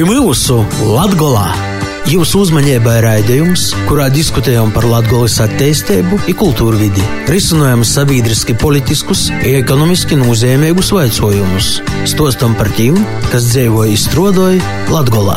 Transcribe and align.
Pie 0.00 0.06
mūsu 0.08 0.54
Latgolā! 0.88 1.50
Jūsu 2.08 2.38
uzmanībai 2.46 2.94
raidījums, 3.04 3.66
kurā 3.84 4.06
diskutējam 4.08 4.70
par 4.72 4.86
Latvijas 4.88 5.34
attīstību, 5.44 6.16
kultūru 6.40 6.78
vidi, 6.80 7.04
risinām 7.28 7.82
sabiedriski 7.84 8.54
politiskus, 8.56 9.26
ekonomiski 9.44 10.16
nozīmīgus 10.16 10.88
jautājumus, 10.94 11.68
stostam 12.08 12.56
par 12.56 12.72
tiem, 12.78 12.96
kas 13.28 13.50
dzīvoja 13.50 13.92
izstrādāja 13.92 14.64
Latvijā. 14.88 15.36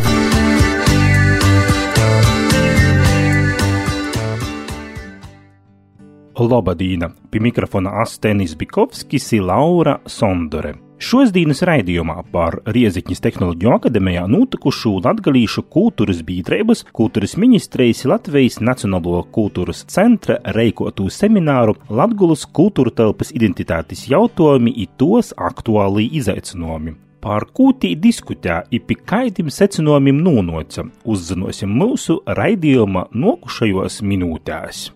Lobadīna, 6.40 7.12
pie 7.28 7.44
mikrofona 7.52 7.98
Astenis 8.08 8.56
Bikovskis 8.56 9.28
ir 9.36 9.44
Laura 9.52 10.00
Sondore. 10.08 10.78
Šodienas 11.04 11.60
raidījumā 11.68 12.22
par 12.32 12.56
Rieziņas 12.76 13.20
tehnoloģiju 13.26 13.72
akadēmijā 13.76 14.22
notikušu 14.32 14.94
latgalīšu 15.04 15.66
kultūras 15.74 16.22
biedrības, 16.24 16.86
kultūras 16.96 17.34
ministrijas 17.42 18.06
Latvijas 18.08 18.62
Nacionālo 18.64 19.20
kultūras 19.36 19.84
centra 19.92 20.38
reikotu 20.56 21.10
semināru 21.12 21.76
Latgulas 21.92 22.46
kultūra 22.48 22.96
telpas 22.96 23.36
identitātes 23.36 24.06
jautājumi 24.08 24.78
ir 24.86 24.96
tos 24.96 25.34
aktuāli 25.36 26.08
izaicinājumi. 26.22 26.96
Par 27.24 27.50
ko 27.52 27.74
tī 27.76 27.98
diskutē, 28.00 28.62
ir 28.72 28.88
pie 28.88 29.02
kaidim 29.04 29.52
secinājumiem 29.52 30.24
nonāca, 30.24 30.88
uzzināsim 31.04 31.72
mūsu 31.84 32.22
raidījuma 32.40 33.10
nokušajos 33.12 34.00
minūtēs. 34.08 34.90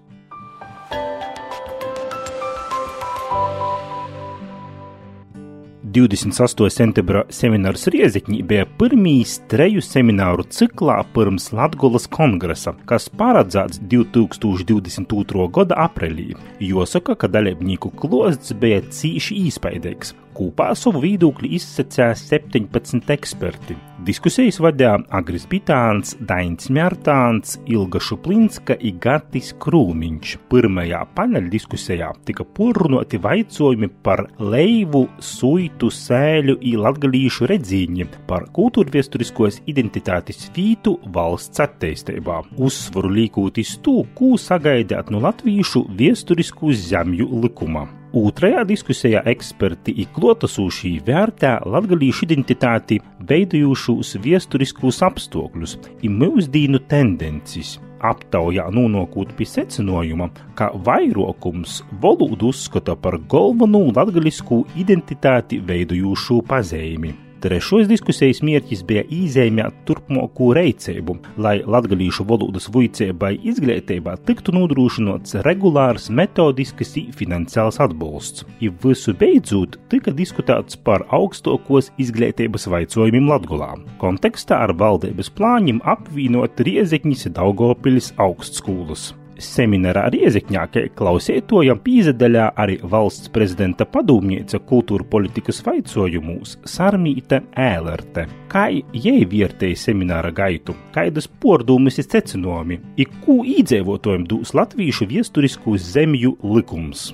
28. 5.87 6.67
septembra 6.73 7.21
seminārs 7.31 7.85
Rieziņķī 7.93 8.41
bija 8.49 8.65
pirmīs 8.79 9.37
treju 9.47 9.79
semināru 9.85 10.43
ciklā 10.51 10.97
pirms 11.13 11.47
Latgolas 11.55 12.09
kongresa, 12.11 12.73
kas 12.89 13.07
paredzēts 13.19 13.79
2022. 13.93 15.47
gada 15.55 15.79
aprīlī. 15.87 16.33
Jāsaka, 16.59 17.15
ka 17.15 17.31
dalībnieku 17.31 17.93
klosts 18.01 18.51
bija 18.59 18.81
cīši 18.83 19.39
īspaidīgs. 19.47 20.15
Kopā 20.37 20.69
savu 20.77 21.01
viedokli 21.01 21.55
izsacīja 21.57 22.11
17 22.13 23.09
eksperti. 23.15 23.77
Diskusijas 24.05 24.59
vadīja 24.61 24.99
Agris 25.17 25.47
Bitāns, 25.49 26.13
Dains 26.29 26.69
Mērtāns, 26.69 27.55
Ilga 27.65 27.97
Šuplinska 27.97 28.75
un 28.77 28.99
Gatis 29.01 29.49
Krūmiņš. 29.57 30.35
Pirmajā 30.51 31.01
paneļa 31.17 31.49
diskusijā 31.55 32.11
tika 32.29 32.45
porunoti 32.45 33.17
jautājumi 33.17 33.89
par 34.05 34.27
leivu, 34.37 35.07
suitu, 35.17 35.89
sēļu 35.89 36.59
un 36.61 36.85
latgalīšu 36.85 37.49
redzīņi, 37.49 38.09
par 38.29 38.45
kultūrviesturiskos 38.53 39.63
identitātes 39.65 40.51
vītu 40.53 40.99
valsts 41.09 41.65
attīstībā. 41.65 42.43
Uzsvaru 42.61 43.09
līkūt 43.17 43.57
iz 43.65 43.79
to, 43.81 44.03
ko 44.13 44.35
sagaidāt 44.37 45.09
no 45.09 45.25
latviešu 45.25 45.87
viesturisku 45.97 46.69
zemju 46.71 47.31
likuma. 47.41 47.87
Otrajā 48.17 48.63
diskusijā 48.65 49.19
eksperti 49.29 49.93
iklotasūšī 50.01 50.93
vērtē 51.05 51.51
latgalīšu 51.69 52.25
identitāti 52.25 52.97
veidojušos 53.29 54.15
viesturiskos 54.23 55.03
apstākļus 55.05 55.75
un 56.07 56.15
mūsdīnu 56.23 56.81
tendences. 56.89 57.75
Aptaujā 58.07 58.67
nonākot 58.73 59.35
pie 59.37 59.45
secinājuma, 59.49 60.31
ka 60.57 60.71
vairākums 60.87 61.81
valodu 62.01 62.49
uzskata 62.53 62.97
par 62.97 63.19
galveno 63.29 63.85
latgalisku 63.91 64.63
identitāti 64.81 65.61
veidojušo 65.69 66.41
pazīmi. 66.49 67.26
Trešais 67.37 67.85
diskusijas 67.85 68.39
mērķis 68.41 68.79
bija 68.89 69.03
īzēmēt 69.13 69.83
turpmāko 69.85 70.47
reicību, 70.57 71.13
lai 71.37 71.59
latgalīšu 71.61 72.25
valodas 72.25 72.65
vuicībai 72.73 73.35
izglītībā 73.51 74.15
tiktu 74.25 74.55
nodrošināts 74.55 75.37
regulārs 75.45 76.07
metodisks 76.09 76.95
finansiāls 77.19 77.77
atbalsts. 77.83 78.47
I 78.57 78.71
visu 78.83 79.13
beidzot 79.13 79.77
tika 79.91 80.15
diskutēts 80.17 80.79
par 80.81 81.05
augstākos 81.13 81.91
izglītības 82.01 82.65
vaicojumiem 82.73 83.29
Latgulā. 83.29 83.69
Kontekstā 84.01 84.63
ar 84.65 84.73
valdības 84.81 85.29
plāņiem 85.37 85.83
apvienot 85.85 86.65
Riezekņas 86.65 87.29
Daugopiļas 87.37 88.15
augstskolas. 88.17 89.11
Seminārā 89.37 90.07
Riezikņā, 90.13 90.63
ka 90.73 90.81
klausētojam 90.97 91.79
pīzedaļā 91.83 92.47
arī 92.57 92.77
valsts 92.81 93.29
prezidenta 93.33 93.85
padūmniece 93.89 94.59
kultūra 94.69 95.05
politikas 95.07 95.61
vaicojumūs 95.65 96.57
Sarmīte 96.67 97.43
Ēlerte. 97.53 98.25
Kā 98.49 98.67
jai 98.73 99.21
vērtēja 99.29 99.77
semināra 99.77 100.31
gaitu, 100.33 100.75
kādas 100.95 101.29
pordūmas 101.29 102.01
ir 102.01 102.07
secinājumi, 102.09 102.79
ir 102.97 103.13
ko 103.25 103.39
īdzīvotājiem 103.45 104.25
dūs 104.31 104.55
latviešu 104.57 105.09
viesturisku 105.11 105.77
zemju 105.77 106.33
likums. 106.55 107.11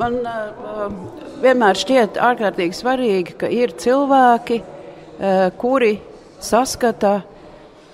Man 0.00 0.20
uh, 0.24 0.86
vienmēr 1.42 1.76
šķiet 1.76 2.20
ārkārtīgi 2.20 2.76
svarīgi, 2.76 3.36
ka 3.40 3.48
ir 3.52 3.72
cilvēki, 3.80 4.60
uh, 4.60 5.48
kuri 5.60 5.96
saskata 6.40 7.18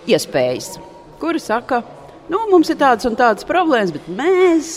iespējas, 0.06 0.76
kuri 1.22 1.40
saka, 1.42 1.82
nu, 2.32 2.42
mums 2.50 2.70
ir 2.72 2.78
tādas 2.80 3.08
un 3.08 3.16
tādas 3.18 3.46
problēmas, 3.48 3.94
bet 3.94 4.08
mēs, 4.18 4.70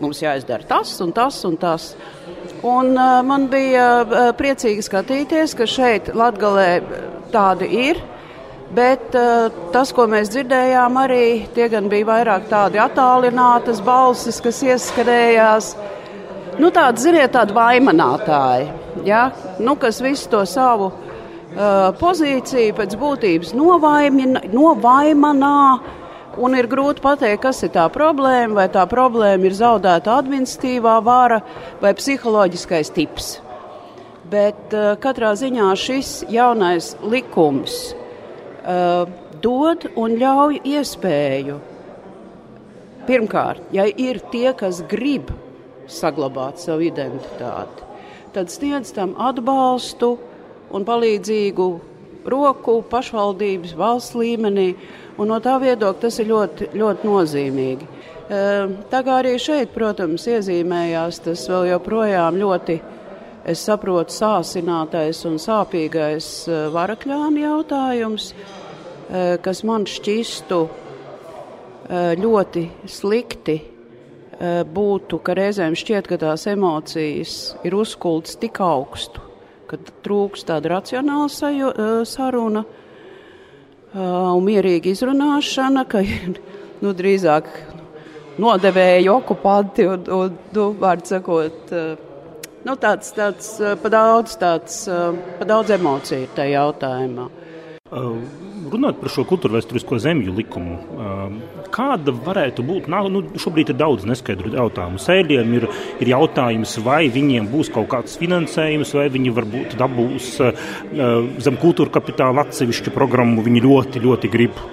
mums 0.00 0.22
jāizdara 0.22 0.66
tas 0.68 0.92
un 1.04 1.12
tas 1.16 1.42
un 1.48 1.58
tas. 1.60 1.92
Un, 2.60 2.92
uh, 2.96 3.20
man 3.24 3.48
bija 3.52 3.88
uh, 4.04 4.30
priecīgi 4.36 4.84
skatīties, 4.84 5.56
ka 5.56 5.68
šeit 5.68 6.10
Latvijā 6.16 6.80
tādi 7.32 7.70
ir. 7.88 8.00
Bet 8.70 9.16
uh, 9.18 9.48
tas, 9.74 9.90
ko 9.90 10.04
mēs 10.06 10.28
dzirdējām, 10.30 10.98
arī 11.00 11.24
tie 11.56 11.66
bija 11.90 12.06
vairāk 12.06 12.46
tādi 12.50 12.78
attālinātas 12.78 13.80
balsis, 13.82 14.38
kas 14.44 14.60
ieskanējās. 14.62 15.72
Nu, 16.60 16.70
tādi, 16.70 17.02
ziniet, 17.02 17.32
tādi 17.34 17.56
vaimanātāji, 17.56 18.68
ja? 19.08 19.30
nu, 19.58 19.74
kas 19.80 19.98
visu 20.04 20.28
to 20.30 20.44
savu 20.46 20.90
uh, 20.90 21.90
pozīciju 21.98 22.76
pēc 22.78 22.94
būtības 23.00 23.54
novaimanā, 23.58 24.44
novaimanā 24.52 25.62
Un 26.38 26.54
ir 26.54 26.68
grūti 26.70 27.02
pateikt, 27.02 27.42
kas 27.42 27.64
ir 27.66 27.72
tā 27.74 27.88
problēma, 27.90 28.54
vai 28.60 28.66
tā 28.70 28.84
problēma 28.86 29.48
ir 29.48 29.56
zaudēta 29.58 30.14
administratīvā 30.20 31.00
vara 31.02 31.40
vai 31.82 31.90
psiholoģiskais 31.98 32.92
tips. 32.94 33.32
Bet 34.30 34.70
uh, 34.76 34.94
katrā 35.02 35.32
ziņā 35.34 35.72
šis 35.74 36.12
jaunais 36.30 36.92
likums 37.02 37.80
uh, 38.62 39.10
dod 39.42 39.88
un 39.98 40.14
ļauj 40.20 40.60
iespēju. 40.70 41.58
Pirmkārt, 43.10 43.66
ja 43.74 43.88
ir 43.90 44.20
tie, 44.30 44.52
kas 44.54 44.84
grib 44.86 45.32
saglabāt 45.90 46.62
savu 46.62 46.86
identitāti, 46.86 47.88
tad 48.36 48.52
sniedz 48.54 48.94
tam 48.94 49.16
atbalstu 49.18 50.12
un 50.70 50.86
palīdzīgu 50.86 51.70
roku 52.30 52.80
pašvaldības 52.90 53.74
valsts 53.78 54.14
līmenī. 54.18 54.74
Un 55.20 55.28
no 55.28 55.36
tā 55.44 55.58
viedokļa 55.60 56.00
tas 56.00 56.16
ir 56.22 56.30
ļoti, 56.30 56.70
ļoti 56.80 57.08
nozīmīgi. 57.08 57.88
Tā 58.90 59.00
kā 59.04 59.18
arī 59.20 59.34
šeit, 59.42 59.72
protams, 59.74 60.24
iezīmējās 60.30 61.18
tas 61.26 61.42
vēl 61.50 61.66
joprojām 61.74 62.38
ļoti, 62.40 62.76
es 63.50 63.64
saprotu, 63.66 64.14
sāsinātais 64.14 65.20
un 65.28 65.36
sāpīgais 65.42 66.30
varakļāna 66.72 67.44
jautājums, 67.44 68.30
kas 69.44 69.64
man 69.66 69.84
šķistu 69.90 70.60
ļoti 72.22 72.66
slikti 72.88 73.58
būtu, 74.72 75.18
ka 75.26 75.34
reizēm 75.36 75.76
šķiet, 75.76 76.08
ka 76.08 76.20
tās 76.22 76.46
emocijas 76.48 77.40
ir 77.66 77.76
uzkultas 77.76 78.38
tik 78.40 78.62
augstu, 78.64 79.20
ka 79.68 79.76
trūks 80.06 80.46
tāda 80.48 80.78
racionāla 80.78 82.06
saruna 82.08 82.64
Uh, 82.64 82.89
un 83.94 84.44
mierīga 84.46 84.92
izrunāšana, 84.92 85.86
ka 85.90 86.02
ir 86.04 86.38
nu, 86.82 86.92
drīzāk 86.96 87.48
nodevēji, 88.40 89.08
okupanti 89.12 89.88
un, 89.90 90.06
un 90.14 90.38
nu, 90.56 90.68
vārdu 90.80 91.14
sakot, 91.14 91.74
uh, 91.74 92.38
nu, 92.66 92.76
tāds, 92.80 93.10
tāds 93.16 93.56
uh, 93.62 93.74
pa 93.80 93.92
daudz, 93.92 94.36
tāds, 94.40 94.84
pa 95.40 95.48
daudz 95.48 95.74
emociju 95.76 96.30
tajā 96.36 96.54
jautājumā. 96.60 97.28
Runāt 98.70 99.00
par 99.00 99.10
šo 99.10 99.24
kultūrvēsturisko 99.26 99.98
zemju 100.02 100.34
likumu, 100.36 100.76
kāda 101.74 102.14
varētu 102.14 102.62
būt? 102.66 102.86
Nu, 102.90 103.22
šobrīd 103.40 103.72
ir 103.72 103.78
daudz 103.80 104.06
neskaidru 104.06 104.52
jautājumu. 104.54 105.00
Sēļiem 105.02 105.54
ir, 105.58 105.66
ir 106.02 106.12
jautājums, 106.12 106.76
vai 106.84 107.02
viņiem 107.10 107.48
būs 107.50 107.72
kaut 107.74 107.90
kāds 107.90 108.14
finansējums, 108.20 108.94
vai 108.94 109.08
viņi 109.10 109.34
varbūt 109.34 109.76
dabūs 109.80 110.30
zem 111.42 111.58
kultūra 111.60 111.96
kapitāla 111.98 112.46
atsevišķu 112.46 112.94
programmu. 112.94 113.42
Viņi 113.46 113.64
ļoti, 113.66 114.04
ļoti 114.06 114.30
grib. 114.30 114.64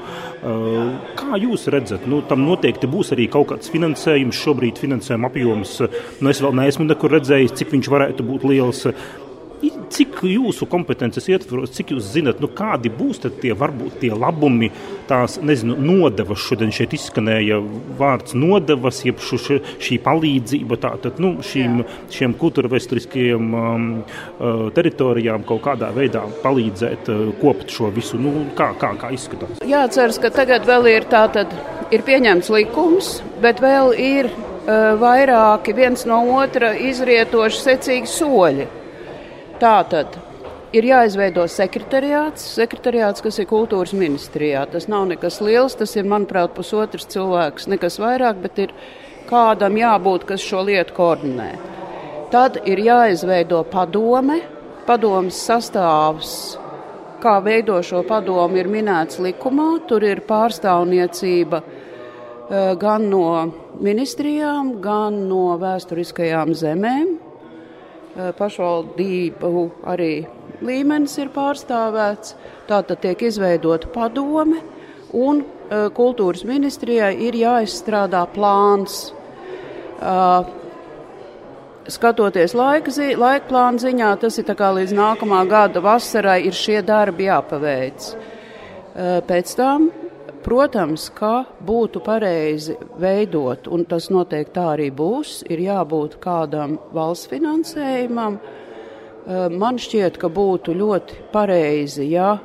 Kā 1.17 1.37
jūs 1.41 1.65
redzat, 1.73 2.05
nu, 2.07 2.21
tam 2.29 2.45
noteikti 2.45 2.87
būs 2.89 3.15
arī 3.15 3.25
kaut 3.33 3.49
kāds 3.49 3.71
finansējums. 3.73 4.37
Šobrīd 4.45 4.77
finansējuma 4.79 5.31
apjoms, 5.31 5.79
nu, 6.21 6.29
es 6.29 6.43
vēl 6.45 6.53
neesmu 6.61 6.85
nekur 6.85 7.17
redzējis, 7.17 7.57
cik 7.57 7.73
viņš 7.73 7.89
varētu 7.97 8.27
būt 8.29 8.45
liels. 8.47 8.85
Cik 9.89 10.06
cik 10.17 10.29
jūsu 10.31 10.65
kompetences 10.69 11.27
ietvaros, 11.29 11.71
cik 11.75 11.93
jūs 11.93 12.11
zinat, 12.13 12.41
nu, 12.41 12.47
kādi 12.47 12.89
būs 12.89 13.21
tie 13.41 13.53
varbūt 13.53 13.99
tie 14.01 14.11
labumi, 14.13 14.71
tās 15.07 15.37
nezinu, 15.41 15.75
nodevas. 15.77 16.39
Šodien 16.39 16.71
šeit 16.71 16.93
izskanēja 16.93 17.59
vārds 17.97 18.33
nodevas, 18.33 19.03
jeb 19.05 19.19
šu, 19.19 19.59
šī 19.79 19.99
palīdzība 20.03 20.77
tātad, 20.81 21.19
nu, 21.19 21.37
šīm, 21.43 21.83
šiem 22.13 22.35
kultūrvēsturiskajiem 22.37 23.53
um, 23.53 23.87
uh, 24.39 24.67
teritorijām 24.73 25.45
kaut 25.47 25.63
kādā 25.67 25.91
veidā 25.95 26.23
palīdzēt 26.43 27.11
uh, 27.13 27.23
kopt 27.41 27.73
šo 27.73 27.91
visu. 27.93 28.19
Nu, 28.21 28.47
kā, 28.57 28.73
kā, 28.79 28.93
kā 28.99 29.11
izskatās? 29.15 29.61
Jāceras, 29.67 30.21
ka 30.21 30.33
tagad 30.33 30.67
vēl 30.67 30.89
ir 30.95 31.07
tātad 31.11 31.53
ir 31.93 32.03
pieņemts 32.07 32.51
likums, 32.53 33.17
bet 33.43 33.61
vēl 33.63 33.93
ir 33.93 34.31
uh, 34.31 34.97
vairāki 34.99 35.75
viens 35.77 36.07
no 36.09 36.23
otra 36.39 36.73
izrietoši 36.89 37.63
secīgi 37.69 38.13
soļi. 38.17 38.69
Tātad 39.57 40.19
ir 40.77 40.85
jāizveido 40.85 41.47
sekretariāts, 41.49 42.43
sekretariāts, 42.57 43.23
kas 43.25 43.39
ir 43.41 43.47
kultūras 43.49 43.95
ministrijā. 43.97 44.65
Tas 44.69 44.85
nav 44.91 45.07
nekas 45.09 45.39
liels, 45.41 45.77
tas 45.79 45.95
ir, 45.97 46.05
manuprāt, 46.05 46.53
pusotrs 46.57 47.07
cilvēks, 47.13 47.69
nekas 47.71 47.97
vairāk, 48.03 48.43
bet 48.43 48.61
ir 48.67 48.75
kādam 49.29 49.79
jābūt, 49.79 50.27
kas 50.29 50.45
šo 50.45 50.61
lietu 50.67 50.93
koordinē. 50.97 51.49
Tad 52.31 52.61
ir 52.67 52.83
jāizveido 52.83 53.63
padome, 53.71 54.41
padomas 54.87 55.39
sastāvs 55.47 56.37
kā 57.21 57.37
veido 57.43 57.79
šo 57.83 58.03
padomu, 58.07 58.59
ir 58.59 58.69
minēts 58.71 59.21
likumā. 59.23 59.69
Tur 59.89 60.05
ir 60.05 60.21
pārstāvniecība 60.27 61.61
eh, 61.63 62.73
gan 62.79 63.07
no 63.11 63.29
ministrijām, 63.83 64.77
gan 64.83 65.23
no 65.29 65.55
vēsturiskajām 65.61 66.53
zemēm. 66.57 67.26
Pašvaldību 68.17 69.63
arī 69.85 70.11
līmenis 70.65 71.17
ir 71.21 71.29
pārstāvēts. 71.35 72.33
Tātad 72.67 73.03
tiek 73.03 73.21
izveidota 73.27 73.91
padome, 73.93 74.63
un 75.13 75.43
kultūras 75.69 76.41
ministrijai 76.47 77.13
ir 77.27 77.37
jāizstrādā 77.37 78.23
plāns 78.33 79.03
skatoties 81.87 82.55
laika, 82.57 82.91
zi, 82.91 83.13
laika 83.19 83.47
plāna 83.51 83.79
ziņā, 83.81 84.09
tas 84.21 84.37
ir 84.41 84.49
līdz 84.49 84.95
nākamā 84.97 85.43
gada 85.47 85.81
vasarai 85.83 86.41
ir 86.47 86.57
šie 86.57 86.81
darbi 86.85 87.29
jāpaveic. 87.29 88.09
Pēc 89.29 89.53
tam, 89.55 89.91
protams, 90.47 91.09
ka 91.11 91.45
būtu 91.67 91.99
pareizi 92.05 92.77
veidot, 93.01 93.67
un 93.67 93.83
tas 93.89 94.07
noteikti 94.13 94.55
tā 94.55 94.69
arī 94.77 94.87
būs, 94.95 95.41
ir 95.51 95.59
jābūt 95.65 96.17
kādam 96.23 96.77
valsts 96.95 97.27
finansējumam. 97.31 98.39
Man 99.59 99.79
šķiet, 99.83 100.15
ka 100.21 100.29
būtu 100.31 100.71
ļoti 100.79 101.25
pareizi, 101.33 102.05
ja 102.13 102.37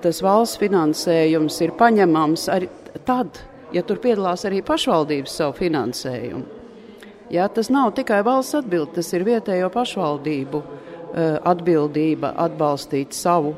tas 0.00 0.20
valsts 0.24 0.60
finansējums 0.60 1.60
ir 1.64 1.74
paņemams 1.76 2.46
arī 2.52 2.70
tad, 3.04 3.36
ja 3.72 3.84
tur 3.84 4.00
piedalās 4.00 4.46
arī 4.48 4.62
pašvaldības 4.64 5.36
savu 5.42 5.56
finansējumu. 5.60 6.44
Ja, 7.30 7.46
tas 7.46 7.68
nav 7.70 7.92
tikai 7.94 8.24
valsts 8.26 8.56
atbilde, 8.58 8.96
tas 8.96 9.12
ir 9.14 9.22
vietējo 9.28 9.68
pašvaldību 9.70 10.60
uh, 10.60 11.36
atbildība 11.46 12.32
atbalstīt 12.42 13.14
savu 13.14 13.54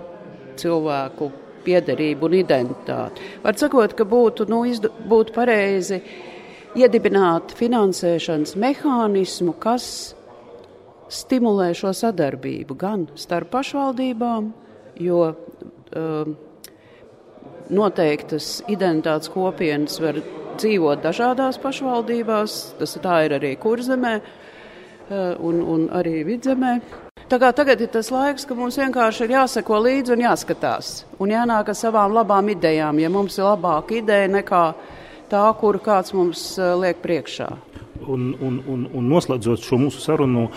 cilvēku 0.60 1.30
piederību 1.64 2.28
un 2.28 2.36
identitāti. 2.40 3.26
Var 3.44 3.58
sakot, 3.60 3.96
ka 3.98 4.06
būtu, 4.08 4.46
nu, 4.50 4.62
izdu, 4.68 4.92
būtu 5.08 5.34
pareizi 5.36 6.00
iedibināt 6.78 7.54
finansēšanas 7.58 8.56
mehānismu, 8.60 9.54
kas 9.60 9.86
stimulē 11.12 11.72
šo 11.76 11.92
sadarbību 11.96 12.76
gan 12.80 13.06
starp 13.20 13.52
pašvaldībām, 13.52 14.52
jo 15.02 15.24
uh, 15.32 16.32
noteiktas 17.72 18.62
identitātes 18.72 19.30
kopienas 19.32 19.98
var 20.02 20.20
dzīvot 20.60 21.02
dažādās 21.04 21.58
pašvaldībās. 21.62 22.58
Tas 22.80 22.98
tā 23.02 23.22
ir 23.26 23.36
arī 23.38 23.54
kurzemē 23.60 24.12
eh, 24.18 25.34
un, 25.38 25.62
un 25.62 25.88
arī 25.96 26.22
vidzemē. 26.28 26.74
Tagad 27.32 27.80
ir 27.80 27.88
tas 27.88 28.10
laiks, 28.12 28.44
ka 28.44 28.52
mums 28.52 28.76
vienkārši 28.76 29.24
ir 29.24 29.30
jāseko 29.38 29.78
līdzi 29.80 30.12
un 30.12 30.24
jāskatās. 30.26 30.90
Un 31.16 31.30
jānāk 31.32 31.70
ar 31.72 31.78
savām 31.78 32.12
labām 32.12 32.50
idejām, 32.52 32.98
ja 33.00 33.08
mums 33.08 33.38
ir 33.38 33.46
labāka 33.46 33.96
ideja 33.96 34.28
nekā 34.28 34.64
tā, 35.32 35.40
kuru 35.56 35.80
kāds 35.80 36.12
mums 36.12 36.42
eh, 36.60 36.74
liek 36.76 37.00
priekšā. 37.00 37.48
Un, 38.02 38.34
un, 38.36 38.58
un, 38.68 38.84
un 38.92 39.08
noslēdzot 39.14 39.64
šo 39.64 39.80
mūsu 39.86 40.04
sarunu, 40.04 40.50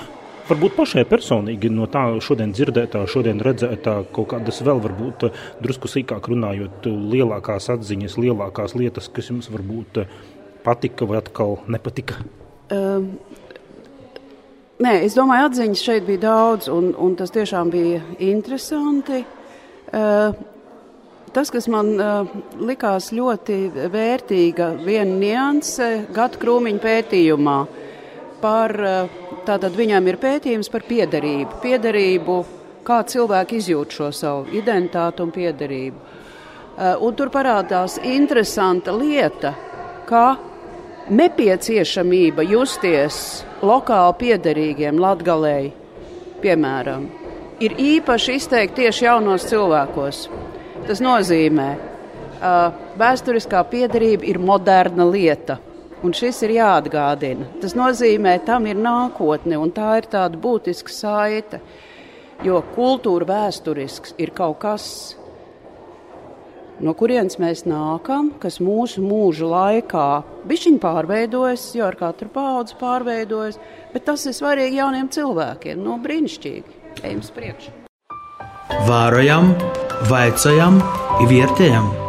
Varbūt 0.46 0.76
pašai 0.78 1.02
personīgi 1.10 1.72
no 1.74 1.88
tā 1.90 2.04
šodien 2.22 2.52
dzirdētā, 2.54 3.00
šodien 3.10 3.40
redzētā, 3.42 3.96
kaut 4.14 4.28
kādas 4.36 4.60
vēl 4.68 4.78
varbūt 4.84 5.26
eh, 5.26 5.40
drusku 5.64 5.90
sīkāk 5.90 6.28
runājot, 6.30 6.86
lielākās 7.16 7.72
atziņas, 7.74 8.20
lielākās 8.22 8.76
lietas, 8.78 9.08
kas 9.16 9.32
jums 9.32 9.50
varbūt 9.50 10.04
eh, 10.04 10.20
patika 10.68 11.08
vai 11.10 11.18
atkal 11.24 11.58
nepatika? 11.66 12.20
Um, 12.70 13.16
nē, 14.84 14.98
es 15.06 15.16
domāju, 15.18 15.50
atziņas 15.50 15.86
šeit 15.86 16.08
bija 16.08 16.26
daudz, 16.28 16.70
un, 16.74 16.92
un 16.98 17.16
tas 17.20 17.32
tiešām 17.36 17.72
bija 17.74 18.02
interesanti. 18.20 19.24
Uh, 19.96 20.36
tas, 21.36 21.52
kas 21.54 21.70
man 21.72 21.94
uh, 21.96 22.34
likās 22.60 23.12
ļoti 23.16 23.60
vērtīga, 23.94 24.74
viena 24.84 25.20
nianse 25.20 25.92
gadu 26.16 26.42
krūmiņu 26.42 26.84
pētījumā 26.84 27.60
par 28.42 28.76
uh, 28.82 29.22
Tātad 29.46 29.76
viņam 29.78 30.08
ir 30.10 30.18
pētījums 30.18 30.72
par 30.74 30.82
piederību, 30.88 31.60
piederību 31.62 32.36
kā 32.86 33.04
cilvēki 33.06 33.60
izjūt 33.62 33.94
šo 33.94 34.08
savu 34.14 34.58
identitāti 34.58 35.22
un 35.22 35.34
piederību. 35.36 36.00
Eh, 36.02 36.96
un 37.06 37.14
tur 37.14 37.30
parādās 37.34 38.00
interesanta 38.02 38.96
lieta, 38.96 39.54
ka 40.10 40.24
nepieciešamība 41.10 42.46
justies 42.50 43.44
lokāli 43.62 44.16
piederīgiem 44.24 44.98
latgalēji, 45.02 45.74
piemēram, 46.42 47.06
ir 47.62 47.76
īpaši 47.80 48.38
izteikti 48.40 48.86
tieši 48.86 49.06
jaunos 49.06 49.46
cilvēkos. 49.50 50.26
Tas 50.86 51.02
nozīmē, 51.02 51.70
ka 52.40 52.52
eh, 52.52 52.84
vēsturiskā 53.00 53.64
piederība 53.70 54.28
ir 54.30 54.42
moderna 54.42 55.08
lieta. 55.10 55.60
Un 56.06 56.14
šis 56.14 56.44
ir 56.46 56.58
jāatgādina. 56.60 57.48
Tas 57.62 57.74
nozīmē, 57.74 58.36
ka 58.42 58.52
tam 58.52 58.68
ir 58.70 58.78
nākotne, 58.78 59.58
un 59.58 59.72
tā 59.74 59.96
ir 60.02 60.10
tāda 60.12 60.38
būtiska 60.38 60.92
saite. 60.94 61.62
Jo 62.46 62.60
kultūra 62.76 63.26
vēsturisks 63.26 64.14
ir 64.22 64.34
kaut 64.36 64.60
kas, 64.62 65.16
no 66.84 66.94
kurienes 66.98 67.40
mēs 67.42 67.66
nākam, 67.70 68.32
kas 68.42 68.60
mūsu 68.64 69.04
mūža 69.06 69.50
laikā 69.52 70.08
bišķiņ 70.50 70.80
pārveidojas, 70.84 71.68
jo 71.78 71.88
ar 71.88 71.98
katru 72.00 72.30
paudzi 72.34 72.78
pārveidojas, 72.82 73.60
bet 73.94 74.08
tas 74.10 74.26
ir 74.28 74.36
svarīgi 74.38 74.82
jauniem 74.82 75.12
cilvēkiem. 75.14 75.82
No 75.82 76.00
brīnišķīgi. 76.04 76.82
Ejam 77.04 77.22
priekš. 77.36 77.70
Vārojam, 78.88 79.54
vaicājam, 80.10 80.82
vietējam. 81.30 82.05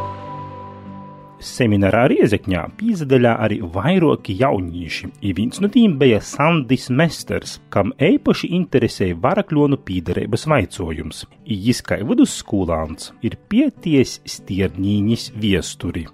Seminārā 1.36 2.06
Riezekņā 2.08 2.62
pīzdaļā 2.78 3.34
arī 3.44 3.58
vairāki 3.60 4.38
jaunieši, 4.40 5.10
viens 5.36 5.60
no 5.60 5.68
tiem 5.72 5.98
bija 6.00 6.22
Sandis 6.24 6.88
Mesters, 6.88 7.58
kam 7.68 7.92
eipaši 8.00 8.54
interesēja 8.56 9.18
varakļonu 9.20 9.76
pīderības 9.84 10.46
vaicojums. 10.48 11.26
Jis 11.44 11.82
kā 11.84 12.00
vidusskolāns 12.00 13.12
ir 13.20 13.36
pieties 13.50 14.20
stiernīņas 14.24 15.34
viesturi. 15.36 16.06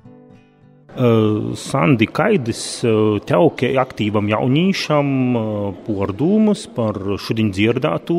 Uh, 0.92 1.54
Sandi 1.56 2.04
Kaidis 2.10 2.82
uh, 2.84 3.16
tev, 3.24 3.54
aktīvam 3.80 4.26
jaunīšam, 4.28 5.06
uh, 5.38 5.70
pārdomas 5.86 6.66
par 6.74 6.98
šodien 7.16 7.48
dzirdēto 7.54 8.18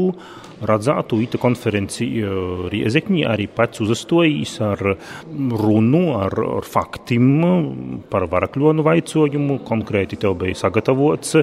redzētu 0.68 1.20
īta 1.24 1.40
konferenci 1.42 2.08
Riezekņī 2.72 3.24
arī 3.30 3.48
pats 3.52 3.82
uzastojīs 3.84 4.56
ar 4.66 4.82
runu, 5.64 6.04
ar, 6.20 6.36
ar 6.60 6.68
faktim 6.68 7.30
par 8.12 8.28
varakļonu 8.32 8.86
vaicojumu. 8.86 9.60
Konkrēti 9.68 10.20
tev 10.22 10.38
bija 10.42 10.58
sagatavots, 10.64 11.38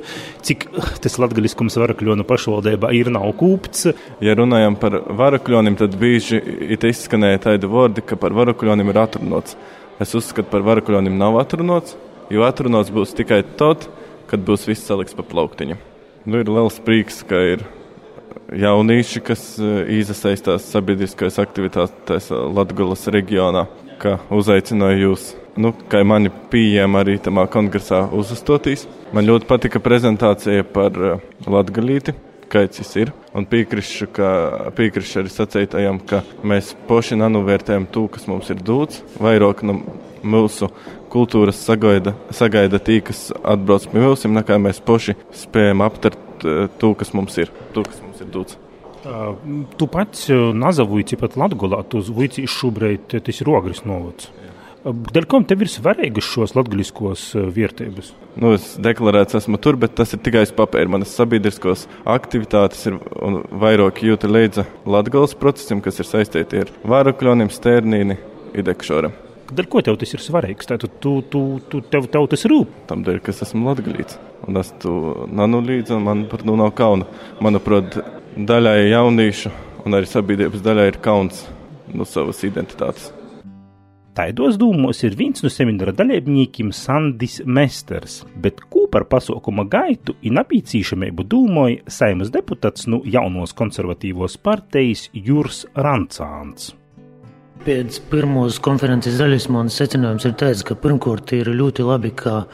cik 0.47 0.69
tas 1.05 1.19
latgaliskums 1.23 1.79
varakļonu 1.81 2.27
pašvaldībā 2.29 2.93
ir 2.97 3.13
nav 3.15 3.33
kūpts. 3.41 3.91
Ja 4.25 4.37
runājam 4.39 4.79
par 4.81 5.01
varakļonim, 5.21 5.79
tad 5.81 5.97
bieži 6.01 6.41
izskanēja 6.77 7.45
tāda 7.51 7.71
vārdi, 7.71 8.05
ka 8.05 8.19
par 8.21 8.35
varakļonim 8.37 8.93
ir 8.93 9.03
atrunots. 9.05 9.57
Es 10.01 10.15
uzskatu, 10.17 10.49
par 10.49 10.65
varakļonim 10.65 11.19
nav 11.21 11.37
atrunots, 11.43 11.97
jo 12.33 12.47
atrunots 12.47 12.93
būs 12.95 13.13
tikai 13.19 13.43
tad, 13.61 13.85
kad 14.31 14.41
būs 14.47 14.65
viss 14.71 14.87
salikts 14.89 15.17
pa 15.17 15.27
plauktiņu. 15.27 15.77
Nu, 16.25 16.41
ir 16.41 16.49
liels 16.53 16.79
prieks, 16.85 17.23
ka 17.27 17.39
ir 17.55 17.65
jaunieši, 18.57 19.23
kas 19.25 19.45
iesaistās 19.61 20.65
e, 20.65 20.71
sabiedriskajās 20.75 21.39
aktivitātēs 21.43 22.31
Latvijas 22.31 23.07
reģionā, 23.13 23.67
ka 24.03 24.19
uzaicināju 24.35 25.05
jūs. 25.09 25.29
Nu, 25.61 25.75
kā 25.91 26.01
mani 26.07 26.31
pieejami 26.53 27.01
arī 27.01 27.19
tamā 27.21 27.45
kongresā 27.51 28.05
uzastotīs. 28.17 28.87
Man 29.13 29.27
ļoti 29.27 29.49
patika 29.51 29.83
prezentācija 29.83 30.65
par 30.65 30.97
e, 30.97 31.17
latgalīti, 31.51 32.15
skaits 32.51 32.97
ir. 32.99 33.13
Un 33.35 33.47
piekrišu, 33.47 34.09
ka, 34.15 34.29
piekrišu 34.75 35.21
arī 35.23 35.31
sacītajam, 35.31 36.01
ka 36.03 36.25
mēs 36.43 36.73
paši 36.89 37.19
nenovērtējam 37.21 37.87
to, 37.95 38.09
kas 38.11 38.27
mums 38.31 38.51
ir 38.51 38.59
dots, 38.67 39.05
vairāk 39.23 39.63
no 39.67 39.79
mūsu 40.27 40.71
kultūras 41.11 41.61
sagaida, 41.63 42.15
sagaida 42.35 42.81
tī, 42.83 42.99
kas 43.07 43.29
atbrauc 43.43 43.87
pie 43.91 44.03
mums, 44.03 44.27
nekā 44.27 44.59
mēs 44.63 44.83
paši 44.83 45.17
spējam 45.45 45.87
aptvert 45.87 46.19
to, 46.43 46.93
kas 46.99 47.15
mums 47.17 47.39
ir, 47.43 47.53
to, 47.75 47.85
kas 47.87 48.03
mums 48.05 48.21
ir 48.25 48.31
dots. 48.35 48.59
Tu 49.81 49.87
pats 49.89 50.27
nazavoji 50.53 51.17
pat 51.21 51.39
Latgolā, 51.41 51.81
tu 51.89 52.03
zvuici 52.05 52.45
šobrīd 52.51 53.21
tas 53.25 53.41
ir 53.41 53.49
Ogris 53.49 53.87
novads. 53.89 54.29
Dēļ 54.81 55.27
kam 55.29 55.45
tev 55.45 55.61
ir 55.61 55.69
svarīgas 55.69 56.25
šos 56.25 56.55
latgaļiskos 56.57 57.25
vērtības? 57.53 58.15
Nu, 58.41 58.55
es 58.57 58.79
deklarēts 58.81 59.37
esmu 59.37 59.61
tur, 59.61 59.77
bet 59.81 59.93
tas 59.99 60.15
ir 60.17 60.23
tikai 60.25 60.47
uz 60.47 60.55
papīra. 60.57 60.89
Manas 60.89 61.13
sabiedriskos 61.13 61.85
aktivitātes 62.09 62.87
ir 62.89 62.97
vairāk 63.61 64.01
jūta 64.07 64.31
līdzi 64.31 64.65
latgaļas 64.89 65.37
procesam, 65.41 65.85
kas 65.85 66.01
ir 66.01 66.09
saistīti 66.09 66.65
ar 66.65 66.73
Vārakļonim, 66.89 67.53
Stērnīni, 67.53 68.17
Idekšoram. 68.57 69.13
Dēļ 69.53 69.69
ko 69.69 69.85
tev 69.85 70.01
tas 70.01 70.17
ir 70.17 70.25
svarīgs? 70.25 70.73
Tātad 70.73 70.97
tu, 71.03 71.19
tu, 71.29 71.45
tu, 71.69 71.85
tev, 71.93 72.09
tev 72.09 72.33
tas 72.33 72.49
rūp? 72.49 72.73
Tam 72.89 73.05
dēļ, 73.05 73.21
ka 73.21 73.37
es 73.37 73.45
esmu 73.45 73.69
latgalīts. 73.69 74.17
Un 74.49 74.57
es 74.61 74.73
tu 74.81 74.93
nanulīdzu, 75.29 75.99
un 75.99 76.07
man 76.07 76.27
par 76.31 76.45
to 76.45 76.57
nav 76.57 76.73
kauna. 76.79 77.07
Manuprāt, 77.45 77.99
daļai 78.37 78.91
jauniešu 78.91 79.53
un 79.85 79.97
arī 79.97 80.09
sabiedrības 80.09 80.65
daļai 80.65 80.91
ir 80.91 81.01
kauns 81.05 81.47
no 81.95 82.07
savas 82.09 82.45
identitātes. 82.47 83.11
Taidos 84.11 84.57
dūmos 84.59 84.99
ir 85.07 85.15
viens 85.17 85.41
no 85.45 85.49
semināra 85.53 85.95
dalībniekiem 85.95 86.73
Sandis 86.75 87.39
Mesters, 87.47 88.25
bet 88.43 88.59
ko 88.73 88.89
par 88.91 89.07
pasaukuma 89.09 89.65
gaitu 89.71 90.17
un 90.27 90.43
apīcīšamību 90.43 91.25
dūmoja 91.31 91.95
saimas 91.99 92.33
deputāts 92.35 92.91
no 92.91 93.01
jaunos 93.07 93.55
konservatīvos 93.57 94.37
partijas 94.43 95.07
Jurs 95.15 95.63
Rancāns. 95.79 96.73
Pēc 97.61 97.99
pirmās 98.09 98.57
konferences 98.65 99.19
daļas 99.21 99.51
mans 99.53 99.75
secinājums 99.77 100.25
ir 100.25 100.33
tāds, 100.41 100.63
ka 100.65 100.73
pirmkārt 100.81 101.35
ir 101.37 101.51
ļoti 101.53 101.85
labi, 101.85 102.09
ka 102.17 102.47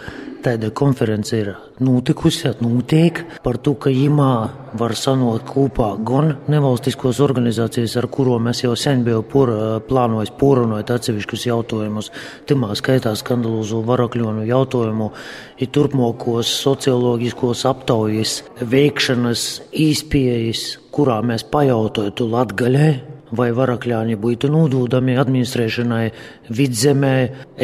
tāda 0.42 0.72
konference 0.74 1.30
ir 1.38 1.52
notikusi, 1.78 2.50
notiek 2.58 3.20
par 3.44 3.60
to, 3.62 3.76
ka 3.78 3.92
imā 3.94 4.32
var 4.74 4.96
sanot 4.98 5.46
kopā 5.46 5.92
gan 6.10 6.34
nevalstiskos 6.50 7.22
organizācijas, 7.22 7.94
ar 8.02 8.10
kuro 8.10 8.40
mēs 8.42 8.64
jau 8.64 8.74
sen 8.74 9.06
bijām 9.06 9.22
por, 9.30 9.54
plānojis 9.86 10.34
porunot 10.42 10.90
atsevišķus 10.90 11.48
jautājumus, 11.52 12.10
timā 12.50 12.74
skaitā 12.74 13.14
skandalozo 13.14 13.84
varakļonu 13.86 14.42
jautājumu, 14.50 15.12
ir 15.62 15.74
turpmākos 15.74 16.50
socioloģiskos 16.66 17.62
aptaujas 17.70 18.40
veikšanas 18.58 19.50
īspējas, 19.86 20.72
kurā 20.90 21.22
mēs 21.22 21.46
pajautātu 21.54 22.26
latgaļai 22.34 23.15
vai 23.36 23.48
varakļāņi 23.56 24.16
būtu 24.20 24.50
nododami 24.52 25.16
administrēšanai 25.18 26.04
vidzemē, 26.56 27.14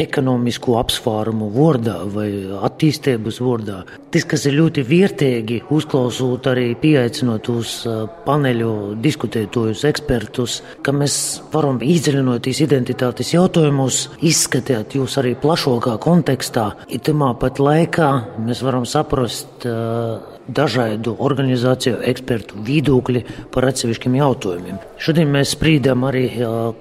ekonomisku 0.03 0.75
apsvērumu 0.79 1.49
vārdā 1.53 1.99
vai 2.11 2.27
attīstības 2.67 3.39
vārdā. 3.43 3.83
Tas, 4.13 4.27
kas 4.29 4.45
ir 4.49 4.57
ļoti 4.59 4.83
vērtīgi, 4.87 5.61
uzklausot 5.73 6.49
arī 6.51 6.67
pieaicinot 6.79 7.49
uz 7.53 7.75
paneļu 8.27 8.73
diskutētojus 9.03 9.85
ekspertus, 9.89 10.59
ka 10.85 10.93
mēs 10.95 11.15
varam 11.53 11.79
izdziļinoties 11.83 12.63
identitātes 12.65 13.33
jautājumus, 13.35 14.07
izskatīt 14.21 14.97
jūs 14.99 15.17
arī 15.21 15.33
plašākā 15.39 15.97
kontekstā. 16.03 16.69
Itamā 16.93 17.33
pat 17.39 17.63
laikā 17.63 18.11
mēs 18.43 18.63
varam 18.65 18.85
saprast 18.89 19.67
dažādu 20.43 21.15
organizāciju 21.23 22.01
ekspertu 22.09 22.63
viedokļi 22.67 23.23
par 23.53 23.69
atsevišķiem 23.69 24.17
jautājumiem. 24.19 24.79
Šodien 24.99 25.31
mēs 25.31 25.52
sprīdam 25.53 26.05
arī 26.09 26.27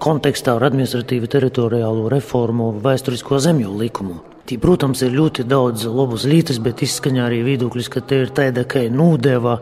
kontekstā 0.02 0.56
ar 0.56 0.68
administratīvu 0.70 1.30
teritoriālo 1.30 2.08
reformu 2.12 2.72
vēsturisko 2.82 3.40
zemju 3.42 3.72
likumu. 3.78 4.20
Tī, 4.42 4.56
protams, 4.58 5.04
ir 5.06 5.12
ļoti 5.14 5.44
daudz 5.46 5.84
labas 5.86 6.24
lietas, 6.26 6.58
bet 6.62 6.82
izskaņā 6.82 7.28
arī 7.28 7.42
viedoklis, 7.46 7.86
ka 7.92 8.02
te 8.02 8.24
ir 8.24 8.32
tāda, 8.34 8.64
ka 8.66 8.82
nūdeva 8.90 9.60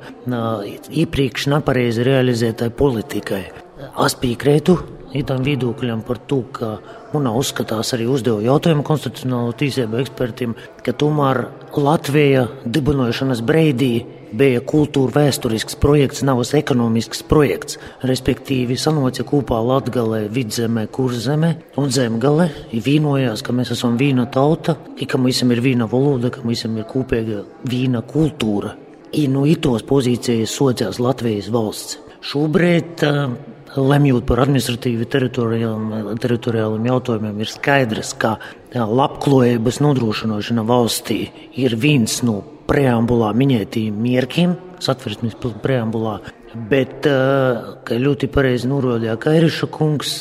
iepriekš 0.88 1.50
nepareizi 1.52 2.06
realizētai 2.06 2.70
politikai. 2.78 3.42
Es 4.00 4.16
piekrītu 4.16 4.78
itam 5.16 5.44
viedokļam 5.44 6.00
par 6.06 6.20
to, 6.30 6.40
ka 6.54 6.78
manā 7.12 7.32
uzskatās 7.36 7.92
arī 7.96 8.06
uzdeva 8.10 8.40
jautājumu 8.44 8.84
konstitucionālo 8.86 9.52
tīsību 9.58 10.00
ekspertiem, 10.00 10.56
ka 10.86 10.94
tomēr 10.96 11.44
Latvija 11.76 12.46
dibinošanas 12.64 13.42
breidī 13.46 13.92
bija 14.36 14.60
kultūra 14.66 15.14
vēsturisks 15.16 15.76
projekts, 15.80 16.24
nevis 16.26 16.52
ekonomisks 16.58 17.22
projekts. 17.30 17.78
Respektīvi, 18.06 18.76
sanoca 18.80 19.24
kopā 19.26 19.60
Latvijā, 19.64 20.26
vidzemē, 20.32 20.86
kurzemē 20.92 21.52
un 21.80 21.90
zemgale. 21.94 22.50
Vīnojās, 22.72 23.44
ka 23.46 23.54
mēs 23.56 23.74
esam 23.76 23.98
vīna 24.00 24.28
tauta, 24.32 24.76
ka 25.00 25.18
mums 25.18 25.42
ir 25.42 25.64
vīna 25.64 25.88
valoda, 25.90 26.30
ka 26.30 26.44
mums 26.44 26.64
ir 26.66 26.84
kopīga 26.90 27.44
vīna 27.68 28.04
kultūra. 28.06 28.76
I 29.12 29.26
no 29.26 29.42
itos 29.48 29.82
pozīcijas 29.82 30.52
socās 30.54 31.00
Latvijas 31.02 31.50
valsts. 31.50 31.98
Šobrīd 32.20 33.02
lemjot 33.78 34.26
par 34.26 34.42
administratīvi 34.44 35.06
teritoriāliem 35.10 36.86
jautājumiem, 36.90 37.42
ir 37.42 37.50
skaidrs, 37.50 38.14
ka 38.18 38.36
labklājības 38.74 39.80
nodrošināšana 39.84 40.64
valstī 40.66 41.20
ir 41.58 41.76
viens 41.78 42.20
no 42.26 42.40
preambulā 42.70 43.32
minētajiem 43.34 43.96
mērķiem, 44.04 44.54
satversmes 44.82 45.34
preambulā. 45.62 46.20
Bet, 46.70 47.06
ļoti 47.90 48.26
pareizi 48.30 48.70
norādīja 48.70 49.14
Kairiša 49.22 49.68
kungs, 49.70 50.14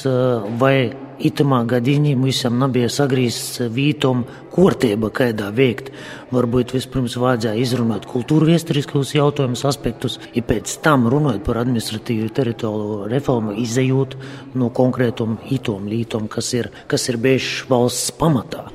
vai 0.61 0.91
itamā 1.25 1.63
gadījumā 1.69 2.27
visam 2.27 2.59
nebija 2.61 2.89
sagrīzts 2.93 3.63
vītom 3.73 4.23
kārtība, 4.53 5.09
kādā 5.15 5.49
veikt. 5.55 5.89
Varbūt 6.29 6.75
vispirms 6.75 7.15
vajadzēja 7.17 7.57
izrunāt 7.57 8.05
kultūra 8.09 8.51
vēsturiskos 8.51 9.15
jautājumus, 9.15 9.63
aspektus, 9.65 10.19
ja 10.35 10.43
pēc 10.45 10.75
tam 10.83 11.07
runājot 11.09 11.41
par 11.45 11.57
administratīvu 11.63 12.29
teritoriālo 12.37 13.07
reformu, 13.09 13.55
izējot 13.57 14.13
no 14.59 14.69
konkrētām 14.75 15.39
itom 15.49 15.87
lītom, 15.89 16.27
kas 16.29 16.51
ir, 16.53 16.69
kas 16.91 17.07
ir 17.09 17.17
bijuši 17.23 17.65
valsts 17.71 18.13
pamatā. 18.19 18.67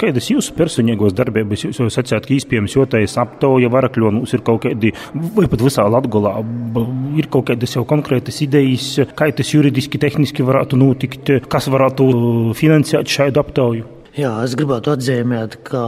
Kādas 0.00 0.28
jūsu 0.32 0.52
personīgos 0.58 1.16
darbības 1.16 1.64
jūs 1.66 1.80
jau 1.80 1.88
sacījāt, 1.92 2.28
ka 2.28 2.36
iespējams 2.36 2.76
jotais 2.76 3.16
aptauja 3.20 3.72
varakļonus 3.72 4.36
ir 4.36 4.44
kaut 4.44 4.66
kādi, 4.66 4.92
vai 5.36 5.48
pat 5.48 5.64
visā 5.64 5.88
Latgolā, 5.88 6.36
ir 7.16 7.30
kaut 7.32 7.48
kādas 7.54 7.76
jau 7.78 7.86
konkrētas 7.88 8.42
idejas, 8.44 8.92
kā 9.16 9.30
tas 9.32 9.56
juridiski, 9.56 10.00
tehniski 10.02 10.44
varētu 10.44 10.76
notikt, 10.80 11.34
kas 11.48 11.72
varētu 11.72 12.12
finansēt 12.58 13.08
šādu 13.16 13.40
aptauju? 13.40 13.90
Jā, 14.14 14.30
es 14.46 14.52
gribētu 14.54 14.92
atzīmēt, 14.92 15.56
ka 15.66 15.82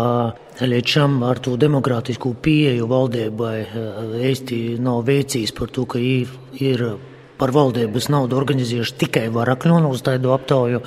līdz 0.65 0.89
šim 0.89 1.19
ar 1.27 1.37
to 1.45 1.57
demokrātisku 1.61 2.33
pieeju 2.41 2.87
valdībai 2.89 3.57
īsti 4.31 4.79
nav 4.81 5.03
veicījis 5.05 5.53
par 5.57 5.69
to, 5.69 5.85
ka 5.85 6.01
ir, 6.01 6.33
ir 6.57 6.85
par 7.41 7.53
valdības 7.55 8.09
naudu 8.13 8.37
organizējuši 8.39 8.97
tikai 9.03 9.27
varakļonu 9.35 9.91
uz 9.93 10.03
tādu 10.07 10.33
aptauju, 10.35 10.83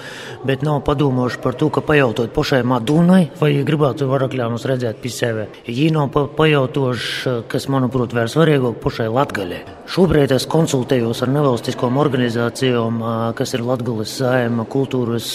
bet 0.48 0.64
nav 0.66 0.82
padomājuši 0.88 1.42
par 1.44 1.58
to, 1.60 1.70
ka 1.74 1.84
pajautot 1.86 2.34
pašai 2.36 2.62
Madunai, 2.68 3.30
vai 3.40 3.52
gribētu 3.66 4.10
varakļānus 4.10 4.66
redzēt 4.70 5.02
pie 5.04 5.14
sevi. 5.14 5.48
Viņi 5.68 5.94
nav 5.96 6.10
pa 6.14 6.26
pajautoši, 6.40 7.36
kas, 7.52 7.70
manuprāt, 7.72 8.16
vēl 8.18 8.30
svarīgāk 8.32 8.80
pašai 8.84 9.10
Latgaļai. 9.14 9.62
Šobrīd 9.90 10.34
es 10.36 10.46
konsultējos 10.50 11.24
ar 11.26 11.32
nevalstiskām 11.34 11.98
organizācijām, 11.98 13.02
kas 13.38 13.56
ir 13.58 13.66
Latgales 13.66 14.14
saima, 14.20 14.68
kultūras, 14.70 15.32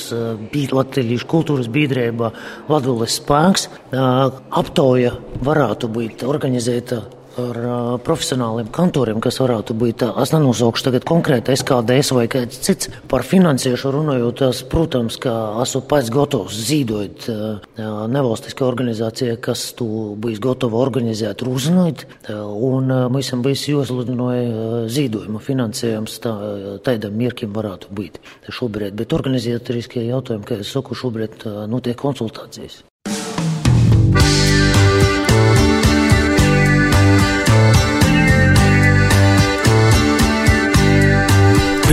Latvijas 0.74 1.26
kultūras 1.30 1.70
biedrība, 1.74 2.30
Latgales 2.70 3.18
spēks. 3.18 3.66
Aptauja 3.94 5.16
varētu 5.44 5.90
būt 5.90 6.22
organizēta 6.28 7.02
ar 7.40 7.58
profesionāliem 8.04 8.70
kantoriem, 8.74 9.20
kas 9.24 9.40
varētu 9.42 9.76
būt. 9.78 10.04
Es 10.22 10.32
nenosaukšu 10.34 10.86
tagad 10.88 11.06
konkrēti 11.08 11.54
SKDS 11.56 12.12
vai 12.16 12.26
kāds 12.32 12.60
cits. 12.64 12.90
Par 13.10 13.26
finansēšanu 13.26 13.98
runājot, 13.98 14.44
es, 14.48 14.62
protams, 14.70 15.18
ka 15.22 15.34
esmu 15.64 15.84
pats 15.90 16.12
gatavs 16.14 16.60
zīdot 16.68 17.28
nevalstiskā 18.14 18.66
organizācija, 18.68 19.36
kas 19.42 19.66
to 19.78 20.14
būs 20.20 20.40
gatava 20.44 20.80
organizēt, 20.82 21.44
uzzināt. 21.48 22.06
Un 22.30 22.90
mēs 23.14 23.30
esam 23.30 23.44
bijis 23.44 23.66
jāuzludināja 23.72 24.86
zīdojuma 24.92 25.42
finansējums 25.44 26.18
tā, 26.24 26.34
tādam 26.86 27.18
mierkim 27.18 27.54
varētu 27.56 27.92
būt 27.94 28.18
šobrīd. 28.54 28.96
Bet 28.98 29.14
organizatoriskie 29.16 30.06
jautājumi, 30.06 30.48
kā 30.48 30.60
es 30.62 30.74
saku, 30.74 30.96
šobrīd 30.98 31.46
notiek 31.70 31.98
konsultācijas. 32.00 32.82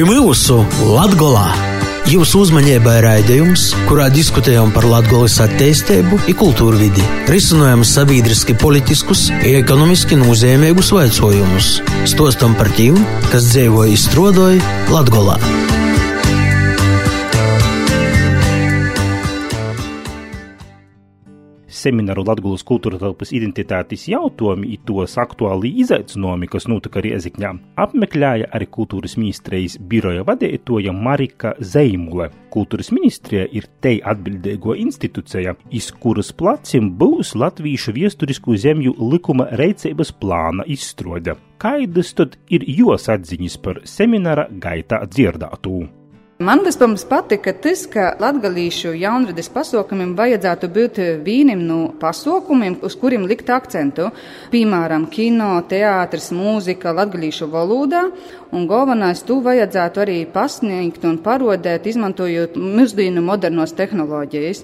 Pie 0.01 0.07
mūsu 0.09 0.55
Latgolā. 0.81 1.51
Jūsu 2.09 2.39
uzmanībai 2.41 2.95
raidījums, 3.05 3.67
kurā 3.85 4.07
diskutējam 4.09 4.71
par 4.73 4.87
Latvijas 4.89 5.35
attīstību, 5.45 6.17
kultūru 6.39 6.79
vidi, 6.79 7.05
risinājam 7.29 7.85
sabiedriski 7.85 8.55
politiskus, 8.57 9.27
ekonomiski 9.45 10.17
nozīmīgus 10.17 10.89
jautājumus, 10.89 11.69
stostam 12.09 12.57
par 12.57 12.73
tiem, 12.79 12.97
kas 13.29 13.51
dzīvoja 13.51 13.93
izstrādāja 13.93 14.73
Latvijā. 14.89 15.70
Semināru 21.81 22.23
Latvijas 22.27 22.63
kultūra 22.67 22.99
telpas 23.01 23.33
identitātes 23.35 24.07
jautājumi, 24.11 24.77
tos 24.87 25.17
aktuāli 25.21 25.73
izaicinājumi, 25.83 26.49
kas 26.51 26.67
notika 26.71 27.03
Riezikņā, 27.03 27.51
apmeklēja 27.81 28.49
arī 28.55 28.67
kultūras 28.71 29.17
ministrijas 29.19 29.77
biroja 29.91 30.25
vadītoja 30.27 30.93
Marika 30.95 31.55
Zeimule. 31.59 32.29
Kultūras 32.51 32.91
ministrija 32.91 33.45
ir 33.51 33.69
te 33.83 33.95
atbildīgo 34.13 34.75
institūcija, 34.81 35.55
iz 35.71 35.91
kuras 36.03 36.33
placim 36.35 36.91
būs 36.99 37.35
latviešu 37.39 37.95
viesturisko 37.95 38.57
zemju 38.59 38.97
likuma 39.13 39.47
reicības 39.61 40.11
plāna 40.19 40.67
izstrode. 40.67 41.37
Kādas 41.61 42.15
tad 42.17 42.37
ir 42.49 42.65
jos 42.67 43.09
atziņas 43.13 43.57
par 43.63 43.81
semināra 43.87 44.49
gaitā 44.51 45.03
dzirdētū? 45.07 46.00
Man 46.41 46.63
vispirms 46.65 47.03
patika 47.05 47.51
tas, 47.53 47.83
ka 47.85 48.15
latgalīšu 48.17 48.95
jaunradas 48.97 49.49
pasaukumiem 49.53 50.15
vajadzētu 50.17 50.69
būt 50.73 50.95
vīnim 51.21 51.59
no 51.67 51.79
pasaukumiem, 52.01 52.79
uz 52.81 52.95
kuriem 52.97 53.27
likt 53.29 53.51
akcentu. 53.53 54.07
Piemēram, 54.49 55.05
kino, 55.13 55.51
teātris, 55.69 56.31
mūzika, 56.33 56.95
latgalīšu 56.97 57.45
valodā, 57.51 58.07
un 58.49 58.65
galvenais 58.65 59.21
tu 59.27 59.37
vajadzētu 59.45 60.01
arī 60.01 60.17
pasniegt 60.33 61.05
un 61.05 61.19
parodēt, 61.21 61.85
izmantojot 61.91 62.57
mūsdienu 62.57 63.21
modernos 63.21 63.75
tehnoloģijas. 63.77 64.63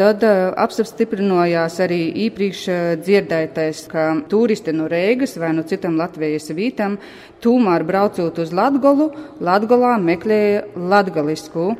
Tad 0.00 0.22
uh, 0.24 0.52
apstiprinājās 0.62 1.80
arī 1.84 1.98
iepriekš 2.24 2.60
uh, 2.70 2.78
dzirdētais, 3.02 3.82
ka 3.90 4.06
turisti 4.30 4.72
no 4.72 4.86
Rīgas 4.88 5.34
vai 5.40 5.50
no 5.52 5.66
citam 5.68 5.98
Latvijas 6.00 6.48
vītam 6.56 6.96
tūmār 7.42 7.84
braucot 7.88 8.38
uz 8.40 8.52
Latgolu, 8.54 9.10
Latgolā 9.42 9.96
meklēja 10.00 10.62
latgalisku. 11.10 11.74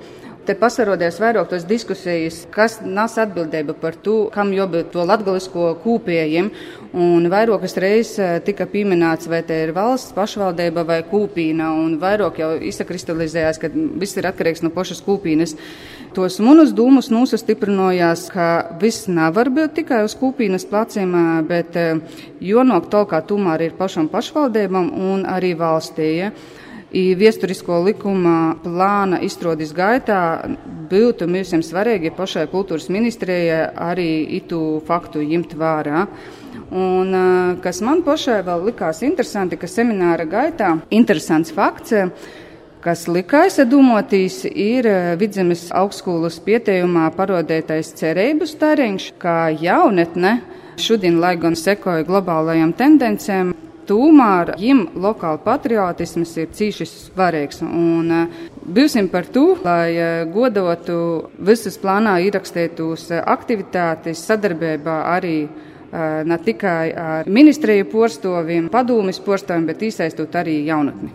Te 0.48 0.54
pasarodies 0.56 1.18
vairāk 1.20 1.50
tos 1.50 1.66
diskusijas, 1.68 2.46
kas 2.50 2.78
nes 2.82 3.12
atbildību 3.20 3.74
par 3.78 3.94
to, 3.94 4.30
kam 4.32 4.54
jābūt 4.56 4.88
to 4.90 5.04
latgalisko 5.04 5.76
kūpējiem. 5.84 6.48
Un 6.96 7.28
vairākas 7.30 7.76
reizes 7.78 8.18
eh, 8.18 8.38
tika 8.42 8.64
pieminēts, 8.66 9.28
vai 9.30 9.42
te 9.46 9.54
ir 9.66 9.74
valsts 9.76 10.14
pašvaldība 10.16 10.82
vai 10.88 11.02
kūpīna, 11.06 11.68
un 11.84 11.98
vairāk 12.00 12.40
jau 12.40 12.54
izsakristalizējās, 12.66 13.60
ka 13.60 13.70
viss 13.70 14.16
ir 14.16 14.26
atkarīgs 14.26 14.64
no 14.64 14.72
pašas 14.74 15.04
kūpīnas. 15.06 15.54
Tos 16.16 16.40
munus 16.42 16.72
dūmus 16.74 17.12
nūsastiprinājās, 17.12 18.24
ka 18.32 18.48
viss 18.80 19.06
nevar 19.12 19.52
būt 19.54 19.76
tikai 19.76 20.00
uz 20.08 20.16
kūpīnas 20.18 20.66
placiem, 20.72 21.14
eh, 21.14 21.28
bet 21.46 21.76
eh, 21.78 22.00
jonok 22.40 22.88
tolkā 22.90 23.20
tomēr 23.28 23.68
ir 23.68 23.76
pašam 23.78 24.08
pašvaldībam 24.10 24.90
un 25.12 25.28
arī 25.28 25.52
valstī. 25.60 26.10
Ja? 26.24 26.32
I 26.90 27.12
viesturisko 27.14 27.76
likuma 27.86 28.56
plāna 28.64 29.20
izstrādes 29.22 29.70
gaitā 29.70 30.20
būtu 30.90 31.28
mums 31.30 31.68
svarīgi 31.68 32.10
pašai 32.16 32.48
kultūras 32.50 32.88
ministrijai 32.90 33.68
arī 33.78 34.10
itu 34.40 34.80
faktu 34.88 35.22
ņemt 35.22 35.54
vērā. 35.54 36.04
Un, 36.70 37.14
kas 37.62 37.80
man 37.86 38.02
pašai 38.06 38.40
vēl 38.46 38.66
likās 38.70 39.04
interesanti, 39.06 39.58
ka 39.58 39.70
semināra 39.70 40.26
gaitā 40.26 40.72
interesants 40.90 41.54
fakts, 41.54 41.94
kas 42.82 43.06
lika 43.06 43.44
aizdomotīs, 43.46 44.42
ir 44.50 44.86
Vidzemes 45.20 45.68
augstskolas 45.70 46.40
pieteikumā 46.42 47.08
parodētais 47.14 47.94
cerības 48.02 48.58
tariņš, 48.58 49.12
kā 49.22 49.38
jaunetne 49.62 50.40
šodien, 50.80 51.22
lai 51.22 51.36
gan 51.38 51.58
sekoja 51.58 52.06
globālajām 52.08 52.74
tendencēm, 52.74 53.54
Tomēr 53.90 54.52
viņam 54.54 54.84
lokāli 55.02 55.40
patriotisms 55.42 56.36
ir 56.38 56.52
cīši 56.54 56.86
svarīgs. 56.86 57.64
Un, 57.66 58.12
uh, 58.14 58.42
Būsim 58.70 59.08
par 59.10 59.26
to, 59.34 59.56
lai 59.64 59.96
uh, 59.96 60.20
godotu 60.30 60.98
visas 61.42 61.78
plānā 61.80 62.20
ierakstītos 62.22 63.08
uh, 63.10 63.24
aktivitātes 63.26 64.22
sadarbībā 64.28 65.02
arī 65.16 65.34
ne 65.90 66.36
tikai 66.38 66.92
ar 66.94 67.26
ministriju 67.26 67.88
postoviem, 67.90 68.68
padomis 68.70 69.18
postoviem, 69.24 69.64
bet 69.66 69.80
iesaistot 69.82 70.36
arī 70.38 70.60
jaunatni. 70.68 71.08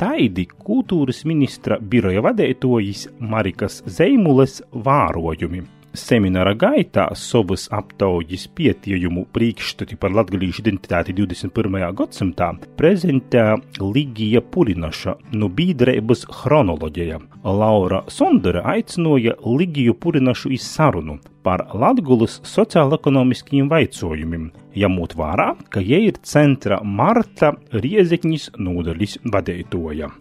Taidi 0.00 0.46
kultūras 0.48 1.20
ministra 1.28 1.76
biroja 1.76 2.22
vadītojas 2.24 3.10
Marikas 3.20 3.82
Zeimules 3.84 4.62
vārojumi. 4.72 5.66
Semināra 5.90 6.52
gaitā 6.54 7.08
savas 7.18 7.64
aptaujas 7.74 8.44
pietījumu 8.54 9.24
priekšstati 9.34 9.96
par 9.98 10.12
latgalīšu 10.14 10.62
identitāti 10.62 11.16
21. 11.18 11.80
gadsimtā 11.98 12.52
prezentē 12.78 13.56
Ligija 13.82 14.38
Purinaša 14.38 15.16
no 15.34 15.48
bīdreibas 15.50 16.22
chronoloģija. 16.30 17.18
Laura 17.42 18.04
Sondere 18.06 18.62
aicināja 18.62 19.34
Ligiju 19.42 19.96
Purinašu 19.98 20.54
iz 20.54 20.70
sarunu 20.70 21.18
par 21.42 21.66
Latgulas 21.74 22.38
sociāla-ekonomiskiem 22.46 23.66
vaicojumiem, 23.66 24.50
jamūt 24.78 25.18
vērā, 25.18 25.56
ka 25.74 25.82
jie 25.82 26.04
ir 26.06 26.22
centra 26.22 26.84
Marta 26.84 27.56
Riezekņas 27.74 28.52
nodaļas 28.62 29.24
vadītoja. 29.26 30.14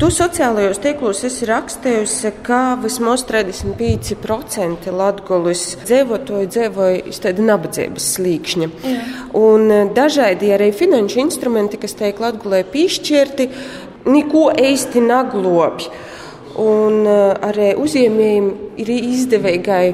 Tu 0.00 0.08
sociālajos 0.08 0.78
tīklos 0.80 1.18
esi 1.28 1.44
rakstījusi, 1.46 2.30
ka 2.46 2.78
vismaz 2.80 3.26
35% 3.28 4.88
Latvijas 4.88 5.64
dzīvotāju 5.84 6.48
dzīvoja 6.48 7.02
iz 7.10 7.20
tāda 7.20 7.44
nabadzības 7.44 8.06
slīkšņa. 8.14 8.68
Jā. 8.88 9.02
Un 9.36 9.68
e, 9.68 9.82
dažādi 9.92 10.48
arī 10.56 10.70
finanšu 10.72 11.20
instrumenti, 11.26 11.80
kas 11.82 11.92
tiek 12.00 12.18
Latvijai 12.24 12.64
piešķirti, 12.72 13.48
neko 14.08 14.46
īsti 14.64 15.04
neglobj. 15.04 15.90
Un 16.64 17.04
e, 17.04 17.18
arī 17.52 17.70
uzņēmējiem 17.84 18.50
ir 18.80 18.92
izdevīgai 18.96 19.84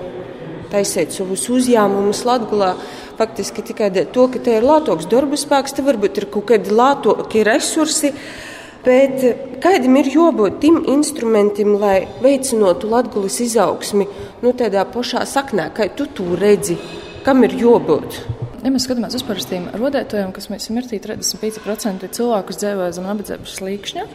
taisīt 0.70 1.16
savus 1.16 1.48
uzņēmumus 1.50 2.22
Latvijā. 2.28 2.76
Faktiski 3.18 3.66
tikai 3.72 3.90
to, 4.14 4.28
ka 4.30 4.38
te 4.38 4.60
ir 4.60 4.66
lātoks 4.66 5.10
darba 5.10 5.34
spēks, 5.34 5.74
te 5.74 5.82
varbūt 5.82 6.22
ir 6.22 6.28
kaut 6.30 6.52
kādi 6.52 6.70
lātoki 6.70 7.42
resursi. 7.50 8.14
Bet 8.88 9.20
eh, 9.26 9.36
kādam 9.60 9.98
ir 10.00 10.08
jābūt 10.08 10.62
tim 10.62 10.78
instrumentam, 10.88 11.74
lai 11.82 12.06
veicinātu 12.24 12.88
latgulis 12.88 13.36
izaugsmi 13.44 14.06
nu, 14.40 14.54
tādā 14.56 14.86
pašā 14.88 15.26
saknē, 15.28 15.68
kā 15.76 15.90
tu 15.92 16.06
to 16.16 16.32
redzi? 16.40 16.78
Kam 17.26 17.44
ir 17.44 17.52
jābūt? 17.58 18.22
Ja 18.64 18.72
mēs 18.72 18.86
skatāmies 18.88 19.18
uz 19.18 19.26
parastiem 19.28 19.68
rodētājiem, 19.76 20.32
kas 20.32 20.48
mēs 20.48 20.64
esam 20.64 20.78
mirtī 20.78 21.02
35% 21.04 22.08
cilvēku 22.16 22.56
dzīvo 22.56 22.88
zem 22.96 23.10
nabadzības 23.10 23.58
slīkšņa, 23.60 24.06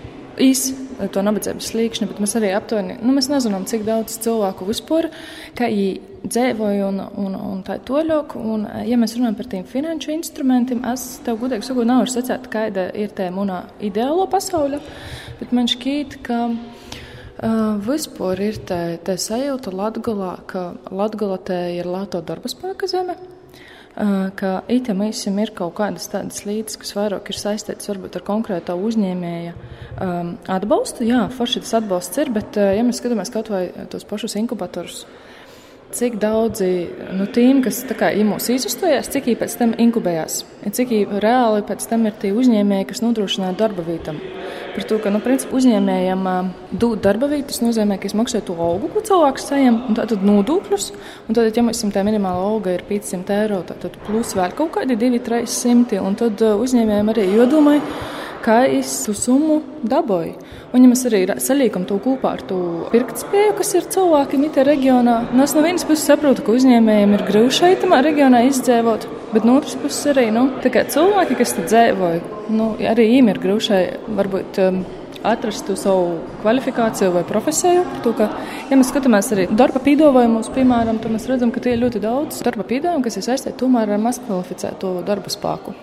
īsi 0.41 0.73
to 1.13 1.23
nabadzības 1.23 1.69
slīkšņa, 1.69 2.09
bet 2.09 2.23
mēs 2.23 2.33
arī 2.39 2.51
aptuveni, 2.57 2.97
nu, 3.05 3.13
mēs 3.13 3.29
nezinām, 3.29 3.67
cik 3.69 3.85
daudz 3.87 4.17
cilvēku 4.25 4.67
vispār, 4.67 5.11
kā 5.57 5.69
viņi 5.69 6.12
dzīvoja 6.23 6.87
un, 6.87 7.01
un, 7.19 7.35
un 7.35 7.63
tā 7.67 7.79
toļok. 7.83 8.37
Un, 8.39 8.67
ja 8.87 8.99
mēs 8.99 9.17
runājam 9.17 9.39
par 9.39 9.49
tiem 9.51 9.65
finanšu 9.67 10.13
instrumentiem, 10.15 10.83
es 10.93 11.19
tev 11.25 11.41
gudīgi 11.41 11.67
sakot, 11.67 11.87
nav 11.89 12.07
sacēt, 12.11 12.47
kāda 12.53 12.89
ir 12.97 13.13
tā 13.15 13.29
mana 13.33 13.65
ideālo 13.83 14.27
pasaule, 14.31 14.81
bet 15.41 15.55
man 15.55 15.69
šķiet, 15.71 16.21
ka 16.25 16.45
Uh, 17.43 17.79
vispār 17.83 18.39
ir 18.45 18.57
tā, 18.63 18.93
tā 19.03 19.17
sajūta 19.19 19.73
Latgalā, 19.73 20.35
ka 20.47 20.77
Latgalā 20.93 21.39
ir 21.73 21.89
lāto 21.89 22.21
darba 22.23 22.47
spēka 22.47 22.87
zeme, 22.87 23.17
ka 24.39 24.51
itam 24.71 25.01
visam 25.03 25.41
ir 25.41 25.51
kaut 25.57 25.73
kādas 25.75 26.05
tādas 26.13 26.45
lietas, 26.47 26.77
kas 26.79 26.93
vairāk 26.95 27.33
ir 27.33 27.39
saistītas 27.41 27.89
varbūt 27.89 28.15
ar 28.15 28.25
konkrētā 28.29 28.77
uzņēmēja 28.77 29.57
um, 29.57 30.31
atbalstu. 30.47 31.03
Jā, 31.09 31.25
forši 31.35 31.65
tas 31.65 31.75
atbalsts 31.81 32.21
ir, 32.23 32.31
bet 32.37 32.55
ja 32.55 32.85
mēs 32.85 33.01
skatāmies 33.01 33.33
kaut 33.33 33.51
vai 33.51 33.65
tos 33.91 34.07
pašus 34.07 34.37
inkubatorus, 34.39 35.03
cik 35.93 36.17
daudzi 36.21 36.69
no 37.11 37.23
nu, 37.23 37.27
tiem, 37.29 37.61
kas 37.63 37.83
mūs 38.25 38.49
izustājās, 38.53 39.09
cik 39.13 39.29
viņi 39.29 39.39
pēc 39.39 39.55
tam 39.59 39.73
inkubējās, 39.79 40.39
cik 40.73 40.93
reāli 41.23 41.63
pēc 41.67 41.85
tam 41.89 42.07
ir 42.09 42.15
tie 42.21 42.33
uzņēmēji, 42.33 42.87
kas 42.89 43.03
nodrošināja 43.03 43.57
darba 43.59 43.85
vietam. 43.85 44.17
Par 44.73 44.87
to, 44.89 44.97
ka 44.97 45.11
nu, 45.13 45.21
principā, 45.21 45.53
uzņēmējiem 45.59 46.25
dot 46.81 47.03
darba 47.05 47.29
vietu, 47.29 47.51
tas 47.51 47.61
nozīmē, 47.61 47.99
ka 48.01 48.09
es 48.09 48.17
maksāju 48.17 48.47
to 48.47 48.57
algu, 48.57 48.89
ko 48.89 49.03
cilvēks 49.05 49.45
saņem, 49.51 49.79
un 49.89 49.99
tad 49.99 50.25
nodokļus. 50.25 50.89
Un 51.27 51.37
tad, 51.37 51.51
ja 51.53 51.65
mēs 51.65 51.85
tā 51.93 52.01
minimāla 52.07 52.49
alga 52.49 52.73
ir 52.73 52.85
500 52.89 53.37
eiro, 53.37 53.61
tad, 53.69 53.85
plus 54.07 54.33
vēl 54.37 54.57
kaut 54.57 54.73
kādi 54.79 54.97
2-300, 54.97 56.01
un 56.01 56.17
tad 56.17 56.41
uzņēmējiem 56.41 57.13
arī 57.13 57.29
jodomāju 57.37 57.85
kā 58.43 58.63
es 58.67 58.91
to 59.05 59.15
summu 59.17 59.61
dabūju. 59.89 60.33
Un, 60.73 60.83
ja 60.83 60.89
mēs 60.89 61.05
arī 61.09 61.23
salīkam 61.41 61.85
to 61.89 61.99
kopā 62.03 62.33
ar 62.37 62.43
to 62.49 62.59
pirktspēju, 62.93 63.53
kas 63.59 63.73
ir 63.77 63.89
cilvēkiem 63.93 64.47
itā 64.47 64.65
reģionā, 64.67 65.17
nu, 65.33 65.43
es 65.45 65.53
no 65.55 65.63
vienas 65.65 65.85
puses 65.87 66.07
saprotu, 66.09 66.45
ka 66.45 66.55
uzņēmējiem 66.57 67.13
ir 67.17 67.27
grūti 67.27 67.59
šeit, 67.59 67.85
reģionā 68.07 68.43
izdzīvot, 68.49 69.07
bet 69.35 69.45
no 69.47 69.59
otras 69.61 69.77
puses 69.79 70.11
arī 70.13 70.27
nu, 70.33 70.49
cilvēki, 70.63 71.39
kas 71.39 71.55
tur 71.55 71.69
dzīvoja, 71.69 72.25
nu, 72.53 72.73
arī 72.93 73.07
viņiem 73.11 73.31
ir 73.33 73.41
grūti 73.47 73.85
varbūt. 74.19 74.61
Um, 74.65 74.83
atrastu 75.23 75.75
savu 75.79 76.17
kvalifikāciju 76.41 77.13
vai 77.13 77.23
profesiju. 77.27 77.85
To, 78.03 78.11
ka, 78.17 78.27
ja 78.67 78.75
mēs 78.75 78.91
skatāmies 78.91 79.31
arī 79.35 79.47
darba 79.51 79.79
pīdāvājumus, 79.83 80.51
piemēram, 80.51 80.99
tad 80.99 81.15
mēs 81.15 81.29
redzam, 81.31 81.53
ka 81.53 81.63
tie 81.63 81.77
ir 81.77 81.83
ļoti 81.85 82.03
daudz 82.03 82.43
darba 82.43 82.67
pīdāvājumu, 82.67 83.07
kas 83.07 83.21
ir 83.21 83.27
saistīti 83.29 83.61
tomēr 83.63 83.95
ar 83.95 84.03
mazkvalificēto 84.03 84.97
darba 85.07 85.31
spēku. 85.31 85.77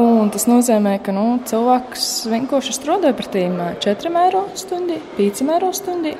Un 0.00 0.30
tas 0.32 0.46
nozīmē, 0.48 0.94
ka 1.04 1.12
nu, 1.12 1.36
cilvēks 1.44 2.04
vienkārši 2.32 2.72
strādā 2.72 3.10
par 3.12 3.26
tiem 3.28 3.58
4 3.84 4.12
eiro 4.22 4.46
stundī, 4.56 4.96
5 5.18 5.42
eiro 5.52 5.72
stundī. 5.76 6.14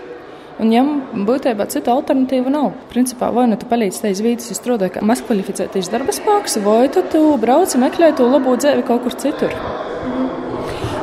Un 0.60 0.68
viņam 0.68 0.90
būtībā 1.24 1.64
cita 1.72 1.94
alternatīva 1.94 2.52
nav. 2.52 2.74
Principā, 2.90 3.30
vai 3.32 3.46
nu 3.48 3.56
tu 3.56 3.64
palīdzi 3.70 4.02
tajā 4.04 4.26
vīdes, 4.26 4.50
ja 4.52 4.56
strādā 4.58 4.90
kā 4.92 5.00
mazkvalificētais 5.08 5.88
darba 5.88 6.12
spēks, 6.12 6.58
vai 6.66 6.90
tu, 6.92 7.00
tu 7.08 7.22
brauc 7.40 7.72
un 7.72 7.84
meklē 7.86 8.12
to 8.18 8.28
labo 8.28 8.58
dzīvi 8.60 8.84
kaut 8.90 9.06
kur 9.06 9.16
citur. 9.16 9.56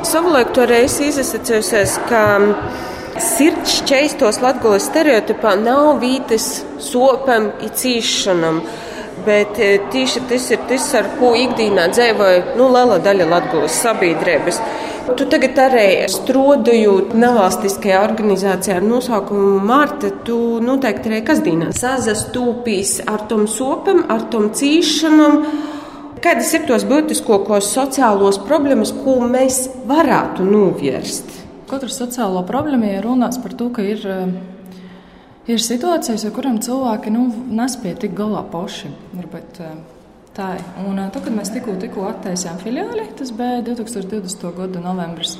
Savulaik 0.05 0.53
toreiz 0.53 0.99
izsacījusies, 1.01 1.97
ka 2.05 2.21
sirds 3.19 3.79
šķeistos 3.81 4.39
latgulas 4.43 4.85
stereotipā 4.87 5.55
nav 5.59 5.97
vītes 6.03 6.61
sopam 6.85 7.49
i 7.65 7.73
cīšanam. 7.81 8.61
Bet 9.25 9.57
tieši 9.91 10.21
tas 10.29 10.45
ir 10.53 10.61
tas, 10.69 10.85
ar 10.95 11.09
ko 11.19 11.33
ikdienā 11.37 11.89
dzīvoja 11.93 12.55
nu, 12.59 12.69
liela 12.73 12.99
daļa 13.03 13.27
Latvijas 13.29 13.81
sabiedrības. 13.83 14.61
Tu 15.17 15.25
tagad 15.25 15.57
arī 15.57 15.87
strādājot 16.11 17.15
nevalstiskajā 17.17 18.03
organizācijā 18.05 18.75
ar 18.77 18.85
nosaukumu 18.85 19.57
Marta, 19.65 20.11
tu 20.25 20.59
noteikti 20.61 21.09
arī 21.09 21.23
kasdienā 21.25 21.71
sazastūpīs 21.73 22.99
ar 23.09 23.25
tom 23.31 23.47
sopam, 23.49 24.03
ar 24.13 24.27
tom 24.29 24.51
cīšanam. 24.53 25.41
Kādas 26.21 26.51
ir 26.53 26.67
tos 26.69 26.85
būtiskākos 26.85 27.71
sociālos 27.73 28.37
problēmas, 28.45 28.93
ko 29.01 29.17
mēs 29.23 29.63
varētu 29.89 30.45
novērst? 30.45 31.35
Katra 31.69 31.89
sociālo 31.93 32.43
problēma 32.45 32.93
ir 32.97 33.05
runāts 33.07 33.41
par 33.41 33.57
to, 33.57 33.71
ka 33.73 33.85
ir 33.85 34.05
Ir 35.49 35.61
situācijas, 35.65 36.27
ar 36.27 36.33
kurām 36.35 36.59
cilvēki 36.61 37.09
nu, 37.09 37.23
nespēja 37.57 38.03
tikt 38.03 38.13
galā 38.19 38.43
paši. 38.51 38.91
Tā 40.37 40.49
ir. 40.59 40.61
Un, 40.85 40.99
tad, 41.09 41.23
kad 41.25 41.33
mēs 41.33 41.49
tikko, 41.49 41.73
tikko 41.81 42.05
attaisījām 42.11 42.59
filiāli, 42.61 43.07
tas 43.17 43.31
bija 43.33 43.63
2020. 43.65 44.45
gada 44.59 44.83
novembris. 44.83 45.39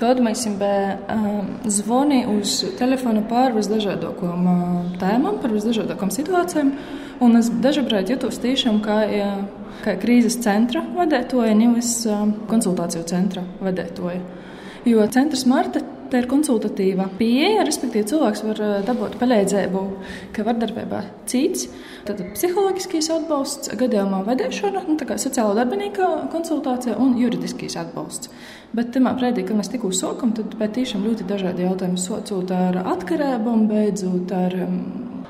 Tad 0.00 0.18
mēs 0.18 0.42
bijām 0.58 1.52
zvani 1.70 2.24
uz 2.32 2.56
telefona 2.80 3.22
par 3.30 3.54
visdažādākajām 3.54 4.98
tēmām, 4.98 5.38
par 5.38 5.54
visdažādākajām 5.54 6.12
situācijām. 6.18 6.74
Un 7.22 7.38
es 7.38 7.52
dažkārt 7.62 8.10
jutos 8.10 8.42
tiešām 8.42 8.82
kā, 8.82 8.98
kā 9.86 9.94
krīzes 10.02 10.40
centra 10.42 10.82
vadītāja, 10.98 11.54
nevis 11.62 12.00
konsultāciju 12.50 13.06
centra 13.06 13.46
vadītāja. 13.62 14.18
Jo 14.90 15.06
centrs 15.14 15.46
Marta 15.48 15.80
Tā 16.12 16.20
ir 16.20 16.26
konsultatīva 16.28 17.06
pieeja, 17.18 17.64
respektīvi, 17.66 18.06
cilvēks 18.10 18.42
var 18.44 18.60
eh, 18.62 18.74
dabūt 18.86 19.16
palīdzību, 19.20 19.82
ka 20.36 20.44
vardarbībā 20.46 21.00
cīts. 21.30 21.68
Tad 22.04 22.20
psiholoģiskais 22.34 23.08
atbalsts, 23.14 23.72
gadījumā 23.80 24.20
vedēšana, 24.26 24.84
nu, 24.88 24.98
tā 25.00 25.08
kā 25.08 25.16
sociāla 25.20 25.56
darbinīka 25.62 26.10
konsultācija 26.34 26.98
un 27.00 27.16
juridiskais 27.20 27.78
atbalsts. 27.80 28.32
Bet 28.76 28.92
tajā 28.94 29.14
brīdī, 29.16 29.46
kad 29.46 29.58
mēs 29.58 29.70
tikko 29.72 29.92
sākam, 29.94 30.34
tad 30.36 30.52
tiešām 30.76 31.06
ļoti 31.06 31.26
dažādi 31.30 31.64
jautājumi 31.64 32.00
socot 32.02 32.52
ar 32.54 32.82
atkarībām, 32.82 33.68
beidzot 33.70 34.34
ar 34.34 34.58
um, 34.66 34.78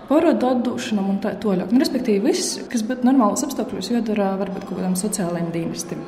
porodu 0.08 0.50
atdošanām 0.54 1.14
un 1.14 1.22
tā 1.22 1.36
tālāk. 1.40 1.70
Nu, 1.70 1.82
respektīvi, 1.84 2.24
viss, 2.32 2.58
kas 2.72 2.84
būtu 2.88 3.06
normāls 3.06 3.44
apstākļos, 3.46 3.92
jādara 3.94 4.34
varbūt 4.40 4.68
kaut 4.68 4.80
kādam 4.80 4.98
sociālajam 4.98 5.52
dienestam. 5.54 6.02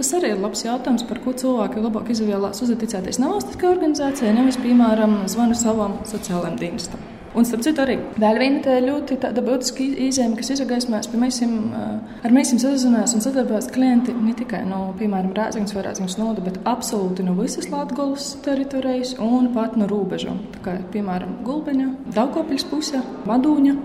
Tas 0.00 0.14
arī 0.16 0.30
ir 0.32 0.38
labs 0.40 0.62
jautājums, 0.64 1.02
par 1.04 1.18
ko 1.20 1.34
cilvēki 1.36 1.82
labāk 1.84 2.06
izvēlās 2.14 2.62
uzticēties 2.64 3.18
nevalstiskā 3.20 3.66
organizācijai, 3.68 4.30
nevis, 4.32 4.56
piemēram, 4.56 5.26
zvanu 5.28 5.58
savam 5.60 5.98
sociālajam 6.08 6.56
dienestam. 6.56 7.02
Un, 7.36 7.44
starp 7.44 7.66
citu, 7.66 7.82
arī 7.84 7.98
vēl 8.16 8.40
viena 8.40 8.78
ļoti 8.86 9.18
būtiska 9.20 9.84
izjēma, 10.06 10.38
kas 10.40 10.54
izgaismēs, 10.56 11.10
ka 11.12 11.20
mēs 11.20 11.42
ar 11.44 12.32
mēs 12.32 12.54
sazinājāmies 12.56 13.14
un 13.18 13.26
sadarbojās 13.26 13.68
klienti 13.76 14.16
ne 14.16 14.32
tikai 14.40 14.64
no, 14.72 14.80
piemēram, 14.96 15.36
Rēzaknes 15.36 15.76
vai 15.76 15.84
Rēzaknes 15.90 16.16
noda, 16.16 16.48
bet 16.48 16.56
absolūti 16.64 17.28
no 17.28 17.36
visas 17.36 17.68
Latvijas 17.68 18.32
teritorijas 18.48 19.18
un 19.20 19.52
pat 19.52 19.76
no 19.76 19.86
robežām. 19.92 20.40
Tā 20.56 20.64
kā, 20.64 20.80
piemēram, 20.96 21.42
Gulbeņa, 21.44 21.92
Daugopils 22.16 22.64
pusē, 22.72 23.04
Madūņa, 23.28 23.76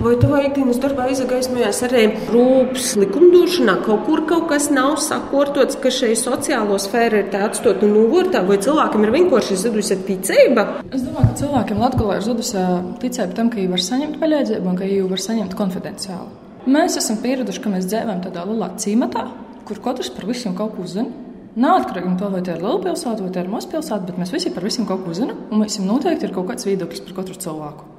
Vai 0.00 0.14
tavā 0.16 0.38
ikdienas 0.46 0.78
darbā 0.80 1.10
izgaismojās 1.12 1.82
arī 1.84 2.06
rūpes 2.32 2.94
likumdošanā? 3.02 3.74
Kaut 3.84 4.06
kur 4.06 4.22
kaut 4.30 4.46
kas 4.48 4.70
nav 4.72 4.94
sakārtots, 5.04 5.76
ka 5.82 5.92
šai 5.92 6.14
sociālo 6.16 6.78
sfēru 6.80 7.18
ir 7.20 7.36
atstota 7.36 7.84
novārtā, 7.84 8.40
vai 8.48 8.56
cilvēkam 8.64 9.04
ir 9.04 9.12
vienkārši 9.18 9.58
zudusi 9.60 9.98
ticība? 10.08 10.64
Es 10.88 11.04
domāju, 11.04 11.26
ka 11.26 11.36
cilvēkiem 11.42 11.84
Latvijā 11.84 12.16
ir 12.16 12.24
zudusi 12.24 12.64
ticība 13.02 13.36
tam, 13.36 13.52
ka 13.52 13.60
viņi 13.60 13.74
var 13.74 13.84
saņemt 13.90 14.16
palīdzību 14.24 14.72
un 14.72 14.80
ka 14.80 14.88
viņi 14.88 15.12
var 15.12 15.24
saņemt 15.26 15.58
konfidenciāli. 15.60 16.32
Mēs 16.78 16.96
esam 17.02 17.20
pieraduši, 17.20 17.60
ka 17.60 17.76
mēs 17.76 17.92
dzīvojam 17.92 18.24
tādā 18.24 18.48
lielā 18.48 18.72
cīmatā, 18.80 19.28
kur 19.68 19.84
katrs 19.84 20.08
par 20.16 20.30
visiem 20.32 20.56
kaut 20.56 20.80
ko 20.80 20.88
zina. 20.88 21.12
Neatkarīgi 21.60 22.08
no 22.08 22.16
tā, 22.16 22.32
vai 22.32 22.40
tā 22.46 22.56
ir 22.56 22.64
liela 22.64 22.80
pilsēta 22.88 23.20
vai 23.20 23.36
tā 23.36 23.44
ir 23.44 23.52
maza 23.52 23.68
pilsēta, 23.68 24.06
bet 24.08 24.24
mēs 24.24 24.32
visi 24.32 24.56
par 24.56 24.64
visiem 24.64 24.88
kaut 24.88 25.04
ko 25.04 25.12
zinām, 25.12 25.48
un 25.50 25.60
mums 25.60 25.80
noteikti 25.84 26.30
ir 26.30 26.36
kaut 26.40 26.48
kāds 26.54 26.72
viedoklis 26.72 27.04
par 27.04 27.20
katru 27.20 27.36
cilvēku. 27.44 27.89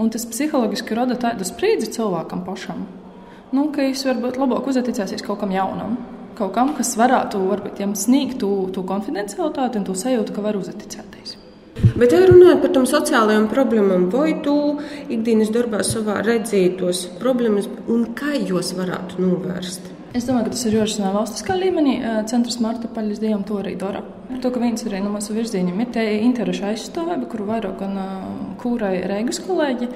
Un 0.00 0.10
tas 0.10 0.26
psiholoģiski 0.26 0.96
rada 0.98 1.14
tādu 1.20 1.46
spriedzi 1.46 1.92
cilvēkam 1.94 2.42
pašam, 2.46 2.82
nu, 3.54 3.68
ka 3.70 3.84
viņš 3.84 4.02
varbūt 4.08 4.40
labāk 4.42 4.66
uzticēsies 4.72 5.22
kaut 5.22 5.38
kam 5.44 5.54
jaunam. 5.54 5.96
Kaut 6.34 6.50
kam, 6.56 6.72
kas 6.74 6.96
varētu 6.98 7.44
varbūt, 7.46 7.78
jums 7.84 8.08
sniegt 8.08 8.40
to, 8.42 8.50
to 8.74 8.82
konfidencialitāti 8.88 9.78
un 9.78 9.86
to 9.86 9.94
sajūtu, 9.94 10.34
ka 10.34 10.42
var 10.42 10.58
uzticēties. 10.58 11.36
Bet, 11.94 12.10
ja 12.10 12.24
runājot 12.26 12.62
par 12.62 12.72
tām 12.74 12.86
sociālajām 12.90 13.46
problēmām, 13.50 14.08
vai 14.10 14.32
tu 14.42 14.54
ikdienas 15.14 15.54
darbā 15.54 15.84
savā 15.86 16.20
redzītos 16.26 17.04
problēmas 17.20 17.70
un 17.90 18.08
kā 18.18 18.34
jūs 18.34 18.72
varētu 18.78 19.22
novērst? 19.22 19.92
Es 20.14 20.26
domāju, 20.26 20.46
ka 20.46 20.54
tas 20.54 20.66
ir 20.68 20.76
jārisina 20.76 21.10
valstiskā 21.14 21.56
līmenī. 21.58 21.96
Centrs 22.30 22.60
Marta 22.62 22.86
Paļas 22.90 23.18
Dievam 23.22 23.42
to 23.46 23.58
arī 23.58 23.72
dara. 23.78 24.04
Ar 24.30 24.42
to, 24.42 24.50
ka 24.54 24.62
viens 24.62 24.86
arī 24.86 25.00
no 25.02 25.10
mūsu 25.10 25.34
virzieniem 25.34 25.80
ir 25.82 25.88
te 25.94 26.04
interešu 26.22 26.68
aizstāvība, 26.68 27.26
kuru 27.30 27.48
vairāk 27.48 27.80
gan 27.82 27.98
kūrai 28.64 29.04
Reigas 29.10 29.40
kolēģi. 29.44 29.90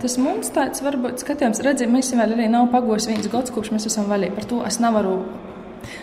Tas 0.00 0.16
mums 0.20 0.52
tāds 0.54 0.80
varbūt 0.84 1.20
skatījums, 1.24 1.60
redzēt, 1.64 1.90
mēs 1.92 2.12
vēl 2.16 2.36
arī 2.36 2.46
nav 2.52 2.70
pagojis 2.72 3.10
viens 3.10 3.28
gads, 3.32 3.52
kopš 3.52 3.72
mēs 3.74 3.88
esam 3.90 4.08
vaļīgi. 4.12 4.36
Par 4.38 4.48
to 4.52 4.62
es 4.68 4.80
nevaru. 4.80 5.16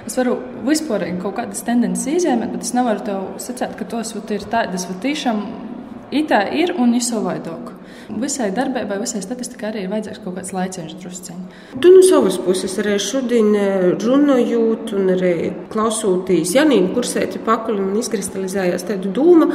Es 0.10 0.18
varu 0.18 0.36
vispārīgi 0.66 1.22
kaut 1.22 1.38
kādas 1.38 1.64
tendences 1.66 2.10
izjēmēt, 2.18 2.54
bet 2.54 2.66
es 2.66 2.74
nevaru 2.74 3.04
tev 3.06 3.26
sacīt, 3.42 3.78
ka 3.78 3.86
tos 3.90 4.14
ir 4.18 4.46
tādas, 4.50 4.88
vai 4.90 4.98
tiešām 5.06 5.42
itā 6.18 6.44
ir 6.56 6.74
un 6.78 6.96
ir 6.98 7.04
savādāk. 7.06 7.74
Visai 8.08 8.54
darbībai, 8.56 9.02
visai 9.02 9.20
statistikai 9.20 9.68
arī 9.72 9.84
ir 9.84 9.92
vajadzīgs 9.92 10.22
kaut 10.24 10.38
kāds 10.38 10.54
laiciņš, 10.56 10.94
drusciņš. 11.02 11.58
Tu 11.84 11.92
no 11.92 12.04
savas 12.08 12.38
puses 12.40 12.78
arī 12.80 12.96
šodien 13.04 13.50
eh, 13.60 13.88
runājot, 14.00 14.94
un 14.96 15.12
arī 15.18 15.34
klausoties 15.74 16.56
Janīnu 16.56 16.94
kursēti 16.96 17.42
pakaļ 17.44 17.82
un 17.84 17.98
izkristalizējās 18.00 18.88
tāda 18.88 19.12
doma. 19.12 19.50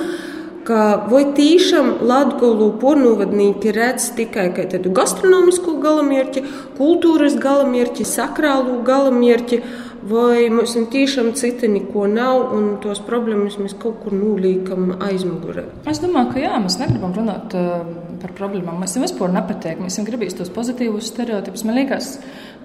Vai 0.63 1.25
tiešām 1.35 2.05
Latviju 2.07 2.69
pornogrāfiju 2.79 3.73
redz 3.75 4.13
tikai 4.15 4.53
kā 4.55 4.69
tādu 4.71 4.93
gastronomisku 4.95 5.75
galamērķi, 5.83 6.43
kultūras 6.77 7.35
galamērķi, 7.43 8.05
sakrālu 8.07 8.77
galamērķi, 8.87 9.59
vai 10.07 10.47
mums 10.55 10.77
tiešām 10.93 11.33
cita 11.39 11.67
neko 11.71 12.07
nav, 12.11 12.53
un 12.55 12.69
tos 12.83 13.01
problēmas 13.03 13.59
mēs 13.59 13.75
kaut 13.83 13.99
kur 14.05 14.15
nulīkam 14.15 15.01
aizmugurē. 15.03 15.65
Es 15.91 15.99
domāju, 16.03 16.31
ka 16.35 16.45
jā, 16.45 16.53
mēs 16.63 16.79
negribam 16.79 17.15
runāt 17.17 17.57
uh, 17.59 17.83
par 18.23 18.35
problēmām. 18.39 18.79
Mēs 18.83 18.95
jau 18.95 19.03
vispār 19.03 19.35
nepateikam, 19.35 19.89
mēs 19.89 19.99
jau 19.99 20.07
gribam 20.07 20.31
tos 20.39 20.53
pozitīvus 20.55 21.11
stereotipus. 21.11 21.67
Man 21.67 21.81
liekas, 21.81 22.13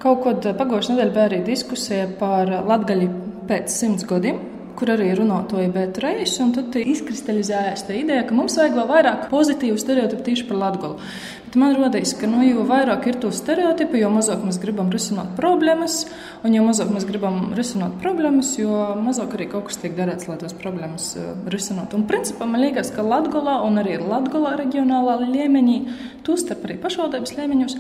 kaut 0.04 0.22
kad 0.26 0.46
pagājušajā 0.60 1.00
nedēļā 1.00 1.16
bija 1.18 1.26
arī 1.32 1.42
diskusija 1.50 2.06
par 2.22 2.54
latgaļu 2.70 3.10
pēc 3.50 3.74
simts 3.74 4.06
gadiem 4.06 4.57
kur 4.78 4.92
arī 4.94 5.10
runātoja 5.18 5.72
Bēta 5.74 6.04
Reisa, 6.04 6.44
un 6.46 6.54
tad 6.56 6.76
izkristalizējās 6.78 7.88
tā 7.88 7.96
ideja, 7.98 8.28
ka 8.28 8.36
mums 8.38 8.58
vajag 8.60 8.78
vēl 8.78 8.88
vairāk 8.92 9.26
pozitīvu 9.32 9.80
stereotipu 9.82 10.26
tieši 10.28 10.46
par 10.50 10.60
Latgolu. 10.62 11.00
Bet 11.48 11.58
man 11.58 11.78
rodīs, 11.80 12.12
ka 12.20 12.30
nu, 12.30 12.44
jo 12.46 12.66
vairāk 12.68 13.08
ir 13.10 13.18
to 13.24 13.32
stereotipu, 13.34 13.98
jo 13.98 14.12
mazāk 14.14 14.44
mēs 14.46 14.60
gribam 14.62 14.92
risināt 14.94 15.32
problēmas, 15.40 16.02
un 16.46 16.58
jo 16.58 16.66
mazāk 16.68 16.92
mēs 16.94 17.08
gribam 17.10 17.54
risināt 17.58 17.96
problēmas, 18.04 18.54
jo 18.60 18.82
mazāk 19.02 19.38
arī 19.38 19.48
kaut 19.54 19.70
kas 19.72 19.82
tiek 19.82 19.96
darīts, 19.98 20.28
lai 20.30 20.38
tos 20.42 20.54
problēmas 20.60 21.14
uh, 21.18 21.32
risinātu. 21.54 21.98
Un 21.98 22.06
principā 22.10 22.46
man 22.50 22.62
liekas, 22.68 22.92
ka 22.94 23.06
Latgolā 23.06 23.62
un 23.66 23.82
arī 23.82 23.98
Latgolā 24.04 24.58
reģionālā 24.62 25.22
līmenī, 25.24 25.80
tostarp 26.28 26.68
arī 26.68 26.78
pašvaldības 26.84 27.38
līmeņos, 27.40 27.80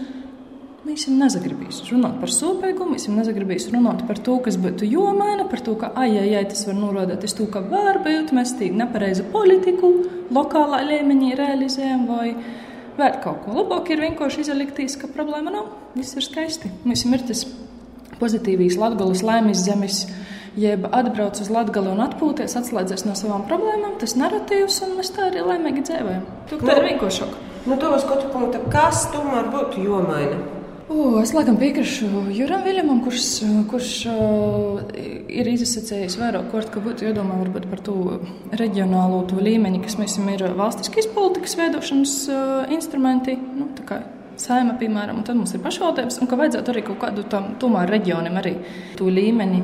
Mēs 0.87 1.03
viņam 1.03 1.19
nezagribīs 1.25 1.81
runāt 1.89 2.13
par 2.21 2.31
sūpēgumu, 2.31 2.93
mēs 2.95 3.07
viņam 3.09 3.17
nezagribīs 3.19 3.65
runāt 3.73 4.05
par 4.07 4.21
to, 4.23 4.37
kas 4.45 4.55
būtu 4.61 4.87
jomēna, 4.87 5.43
par 5.51 5.59
to, 5.65 5.73
ka 5.81 5.89
ai, 5.99 6.13
ai, 6.21 6.29
ai 6.39 6.45
tas 6.47 6.61
var 6.69 6.77
norādīt 6.79 7.25
uz 7.27 7.33
to, 7.35 7.47
ka 7.51 7.59
varbūt 7.59 8.31
mēs 8.37 8.53
tīk 8.55 8.71
nepareizu 8.79 9.25
politiku 9.33 9.89
lokālā 10.31 10.79
līmenī 10.87 11.33
realizējam 11.35 12.05
vai 12.07 12.29
vēl 12.95 13.19
kaut 13.25 13.43
ko. 13.43 13.57
Labāk 13.59 13.91
ir 13.91 14.05
vienkārši 14.05 14.45
izaliktīs, 14.45 14.95
ka 15.01 15.11
problēma 15.11 15.51
nav, 15.57 15.67
viss 15.97 16.15
ir 16.15 16.23
skaisti. 16.23 16.71
Mums 16.87 17.03
ir 17.03 17.27
tas 17.33 17.43
pozitīvīs 18.21 18.79
Latgolas 18.79 19.25
lēmis 19.27 19.67
zemes 19.67 20.05
jeb 20.57 20.87
atbrauc 20.87 21.37
uz 21.43 21.51
Latviju 21.53 21.91
un 21.91 22.03
atpūties, 22.07 22.55
atslēdzies 22.63 23.03
no 23.05 23.13
savām 23.19 23.43
problēmām, 23.49 23.99
tas 24.01 24.15
narratīvs, 24.17 24.79
un 24.87 24.95
mēs 25.01 25.11
tā 25.13 25.27
arī 25.27 25.43
laimīgi 25.45 25.83
dzīvojam. 25.91 26.23
Tā 26.49 26.61
Nu. 26.63 26.71
ir 26.79 26.85
vienkāršāk. 26.93 27.35
No 27.67 27.75
tavas 27.75 28.07
skatu 28.07 28.31
punkta, 28.31 28.63
kas 28.71 29.09
tomēr 29.11 29.51
būtu 29.51 29.83
jomaina? 29.83 30.56
O, 30.87 31.17
es 31.19 31.33
laikam 31.35 31.57
piekrītu 31.59 32.29
Juram 32.31 32.61
Viljamam, 32.63 33.01
kurš, 33.03 33.23
kurš 33.67 33.89
uh, 34.07 34.77
ir 35.27 35.47
izsacījis 35.51 36.15
vairāk 36.15 36.45
kārt, 36.53 36.69
ka 36.71 36.79
būtu 36.83 37.09
jādomā 37.09 37.35
varbūt 37.41 37.65
par 37.67 37.81
to 37.83 37.95
reģionālo 38.55 39.25
to 39.27 39.35
līmeni, 39.43 39.81
kas 39.83 39.97
mums 39.99 40.15
ir 40.15 40.45
valstiskīs 40.55 41.09
politikas 41.11 41.57
veidošanas 41.59 42.13
uh, 42.31 42.71
instrumenti. 42.71 43.35
Nu, 43.35 43.67
tā 43.75 43.83
kā 43.89 43.97
Saima, 44.39 44.77
piemēram, 44.79 45.17
un 45.19 45.25
tad 45.27 45.35
mums 45.35 45.51
ir 45.57 45.63
pašvaldības, 45.65 46.21
un 46.21 46.29
ka 46.29 46.39
vajadzētu 46.39 46.71
arī 46.71 46.85
kaut 46.87 47.01
kādu 47.01 47.25
tam 47.27 47.49
tomēr 47.59 47.91
reģionam 47.91 48.39
arī 48.39 48.53
to 48.95 49.09
līmeni. 49.11 49.59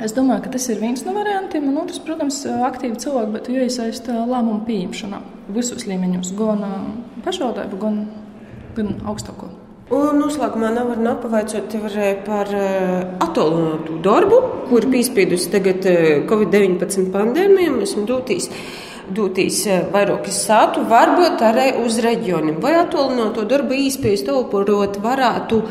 Es 0.00 0.16
domāju, 0.16 0.46
ka 0.46 0.54
tas 0.54 0.70
ir 0.72 0.80
viens 0.80 1.02
no 1.04 1.12
variantiem, 1.16 1.66
un 1.68 1.82
otrs, 1.82 2.00
protams, 2.06 2.40
aktīvi 2.70 3.02
cilvēki, 3.04 3.34
bet 3.36 3.52
iesaista 3.52 4.22
lēmumu 4.22 4.64
pieņemšanā 4.70 5.20
visos 5.60 5.84
līmeņos, 5.90 6.32
gan 6.40 6.66
uh, 6.70 6.90
pašvaldību, 7.26 7.84
gan, 7.84 8.02
gan 8.80 8.96
augstāko. 9.12 9.52
Un 9.86 10.16
noslēgumā 10.18 10.72
nav 10.74 10.88
arī 11.86 12.08
par 12.26 12.48
uh, 12.50 13.04
attālinātu 13.22 14.00
darbu, 14.02 14.40
kur 14.66 14.82
ir 14.82 14.90
piespiedusi 14.90 15.52
tagad 15.52 15.86
uh, 15.86 16.24
Covid-19 16.26 17.12
pandēmija. 17.14 17.70
Mēs 17.70 17.92
esam 17.92 18.08
dotīs, 18.08 18.48
dotīs 19.14 19.60
uh, 19.70 19.84
vairākas 19.92 20.40
sātu, 20.48 20.82
varbūt 20.90 21.44
arī 21.46 21.68
uz 21.84 22.00
reģioniem. 22.02 22.58
Vai 22.64 22.74
attālināto 22.80 23.44
darbu 23.46 23.78
īspējas 23.84 24.26
taupurot 24.26 24.98
varētu 25.04 25.62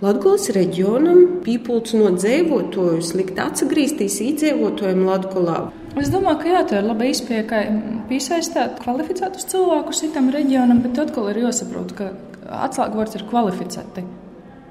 Latgolas 0.00 0.48
reģionam 0.56 1.42
pīpulcinot 1.44 2.16
dzīvotājus, 2.22 3.12
likt 3.20 3.36
atgriezties 3.44 4.16
īdzīvotājiem 4.30 5.04
Latgolā? 5.04 5.58
Es 6.00 6.08
domāju, 6.08 6.40
ka 6.40 6.54
jā, 6.54 6.64
tā 6.72 6.80
ir 6.80 6.88
laba 6.88 7.04
iespēja, 7.04 7.44
kā 7.52 7.62
piesaistīt 8.08 8.80
kvalificētus 8.80 9.44
cilvēkus 9.52 10.06
citam 10.06 10.32
reģionam, 10.32 10.80
bet 10.86 11.04
atkal 11.04 11.28
ir 11.34 11.44
jāsaprot, 11.44 11.92
ka 12.00 12.14
atslēgvārds 12.50 13.16
ir 13.18 13.26
kvalificēti 13.30 14.04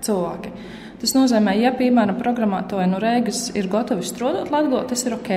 cilvēki. 0.06 0.54
Tas 1.00 1.16
nozīmē, 1.16 1.54
ja, 1.62 1.72
piemēram, 1.76 2.18
programmētāji 2.20 2.90
no 2.92 3.00
Rīgas 3.00 3.50
ir 3.56 3.70
gatavi 3.72 4.04
strādāt 4.08 4.52
Latvijā, 4.52 4.84
tas 4.90 5.06
ir 5.08 5.16
ok. 5.16 5.32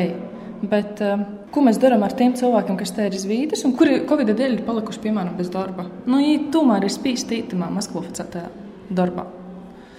Bet, 0.62 1.02
uh, 1.02 1.22
ko 1.55 1.62
mēs 1.66 1.78
darām 1.83 2.05
ar 2.07 2.14
tiem 2.18 2.35
cilvēkiem, 2.38 2.78
kas 2.78 2.94
te 2.94 3.07
ir 3.09 3.14
izvīdis 3.18 3.64
un 3.66 3.74
kuri 3.78 4.00
Covid 4.07 4.31
dēļ 4.31 4.59
ir 4.59 4.64
palikuši, 4.66 5.02
piemēram, 5.02 5.35
bez 5.38 5.50
darba? 5.55 5.88
Nu, 6.07 6.20
viņi 6.20 6.50
tomēr 6.55 6.87
ir 6.87 6.94
spīsti 6.94 7.40
īstenībā 7.42 7.70
mazkvalificētajā 7.78 8.50
darbā. 8.94 9.26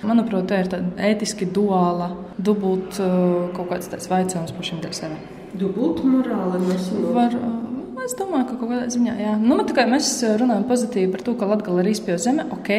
Manuprāt, 0.03 0.47
tā 0.51 0.59
ir 0.63 0.71
tāda 0.71 1.07
ētiski 1.11 1.47
duāla, 1.55 2.09
dubult 2.35 2.99
uh, 2.99 3.51
kaut 3.55 3.71
kāds 3.71 3.91
tāds 3.91 4.09
jautājums 4.11 4.55
pašam 4.55 4.83
dēļ 4.83 4.97
sevi. 4.99 5.19
Dubult 5.59 6.03
morāla 6.07 6.59
nesanāk. 6.63 7.11
Var, 7.15 7.37
uh, 7.39 7.62
es 8.07 8.15
domāju, 8.19 8.47
ka 8.49 8.57
kaut 8.59 8.71
kādā 8.71 8.87
ziņā, 8.93 9.13
jā. 9.19 9.33
Nu, 9.41 9.57
bet 9.59 9.71
tikai 9.71 9.85
mēs 9.91 10.09
runājam 10.39 10.65
pozitīvi 10.69 11.11
par 11.13 11.23
to, 11.25 11.35
ka 11.39 11.49
Latgala 11.49 11.83
ir 11.83 11.91
izpildījusi 11.93 12.27
zeme, 12.29 12.47
ok. 12.55 12.71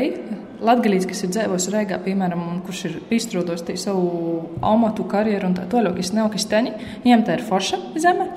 Latgalīts, 0.64 1.08
kas 1.10 1.24
ir 1.24 1.32
dzīvojis 1.34 1.70
Rīgā, 1.74 1.98
piemēram, 2.04 2.44
un 2.52 2.60
kurš 2.64 2.84
ir 2.88 2.98
izstrādājis 3.12 3.84
savu 3.84 4.04
amatu, 4.64 5.04
karjeru 5.10 5.50
un 5.50 5.56
tā 5.58 5.66
tālāk, 5.70 5.98
kas 5.98 6.14
nav 6.16 6.30
kristiāņi, 6.32 6.76
viņam 7.04 7.24
tā 7.26 7.38
ir 7.38 7.44
forša 7.48 7.80
zeme. 8.00 8.30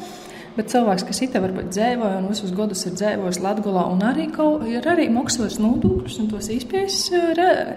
Bet 0.58 0.72
cilvēks, 0.72 1.04
kas 1.06 1.20
itā 1.22 1.38
varbūt 1.44 1.70
dzīvoja 1.70 2.18
un 2.18 2.32
visus 2.32 2.50
gadus 2.58 2.82
ir 2.90 2.96
dzīvojis 2.98 3.38
Latvijā, 3.44 3.84
un 3.94 4.02
arī 4.02 4.26
kaut, 4.34 4.66
ir 4.66 4.88
arī 4.90 5.06
maksājis 5.14 5.60
nodokļus 5.62 6.18
un 6.24 6.32
tos 6.32 6.50
izpējas 6.56 6.98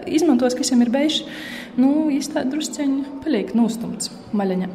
izmantos, 0.08 0.56
kas 0.56 0.72
viņam 0.72 0.86
ir 0.86 0.92
bijuši, 0.96 1.26
nu, 1.76 1.90
īstenībā 2.16 2.46
drusceņi 2.48 3.18
paliek 3.26 3.52
nostumts 3.58 4.08
maļaņā. 4.32 4.70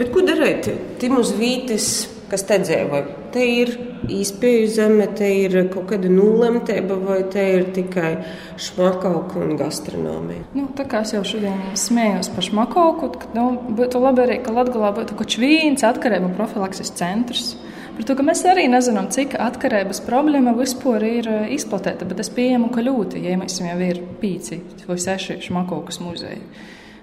Bet 0.00 0.12
ko 0.14 0.24
darīt 0.24 0.70
tim 1.02 1.20
uz 1.20 1.36
vītes, 1.36 2.15
kas 2.30 2.44
te 2.46 2.58
dzīvo? 2.62 3.00
Te 3.34 3.44
ir 3.44 3.72
īspēju 4.12 4.68
zeme, 4.72 5.06
te 5.18 5.28
ir 5.44 5.56
kaut 5.72 5.88
kāda 5.90 6.10
nulemtība, 6.12 6.96
vai 7.02 7.20
te 7.32 7.44
ir 7.56 7.68
tikai 7.76 8.12
šmakauka 8.62 9.40
un 9.42 9.56
gastronomija? 9.60 10.46
Nu, 10.56 10.68
tā 10.76 10.86
kā 10.88 11.02
es 11.06 11.14
jau 11.16 11.22
šodien 11.26 11.60
smējos 11.78 12.30
par 12.34 12.46
šmakauku, 12.46 13.10
tad 13.16 13.36
nu, 13.36 13.48
būtu 13.78 14.02
labi 14.02 14.26
arī, 14.26 14.40
ka 14.44 14.54
Latgalā 14.56 14.92
būtu 14.96 15.18
kaut 15.18 15.38
viens 15.42 15.86
atkarību 15.86 16.34
profilakses 16.38 16.92
centrs. 16.98 17.54
Par 17.96 18.04
to, 18.04 18.16
ka 18.18 18.24
mēs 18.28 18.42
arī 18.44 18.66
nezinām, 18.68 19.08
cik 19.08 19.38
atkarības 19.40 20.02
problēma 20.04 20.52
vispār 20.58 21.04
ir 21.08 21.30
izplatīta, 21.54 22.04
bet 22.08 22.20
es 22.20 22.28
pieņemu, 22.36 22.68
ka 22.74 22.84
ļoti, 22.84 23.24
ja 23.24 23.38
mēs 23.40 23.56
jau 23.62 23.78
ir 23.86 24.02
pīci 24.20 24.60
vai 24.84 24.98
seši 25.00 25.40
šmakaukas 25.48 26.02
muzeji. 26.04 26.42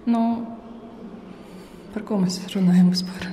Nu, 0.06 0.22
par 1.96 2.06
ko 2.06 2.22
mēs 2.22 2.44
runājam 2.54 2.94
vispār? 2.94 3.33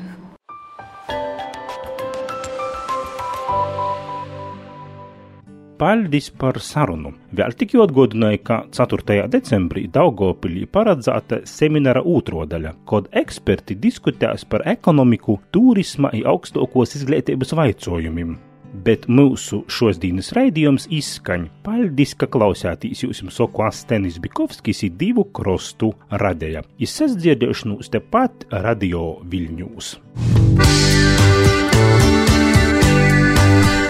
Paldies 5.81 6.27
par 6.37 6.59
sarunu. 6.61 7.15
Vēl 7.33 7.55
tik 7.57 7.73
atgādināja, 7.81 8.39
ka 8.45 8.57
4. 8.77 9.23
decembrī 9.33 9.87
Daugopilī 9.89 10.67
paredzēta 10.69 11.39
semināra 11.49 12.03
otro 12.05 12.43
daļa, 12.45 12.75
kad 12.85 13.09
eksperti 13.17 13.79
diskutēs 13.81 14.45
par 14.45 14.67
ekonomiku, 14.69 15.39
turisma 15.49 16.11
un 16.13 16.27
augstākos 16.35 16.99
izglītības 16.99 17.55
jautājumiem. 17.57 18.37
Bet 18.85 19.09
mūsu 19.09 19.63
šodienas 19.73 20.29
raidījums 20.37 20.85
izskaņ. 20.93 21.49
Paldies, 21.65 22.13
ka 22.13 22.29
klausāties 22.29 23.01
jūs 23.07 23.25
saku 23.33 23.65
Astenis 23.65 24.21
Bikovskis 24.21 24.85
ir 24.85 24.93
divu 25.01 25.25
krostu 25.33 25.95
radēja. 26.13 26.61
Izsas 26.77 27.17
dzirdēšanos 27.17 27.89
tepat 27.97 28.45
radio 28.53 29.17
Viļņūs. 29.33 29.97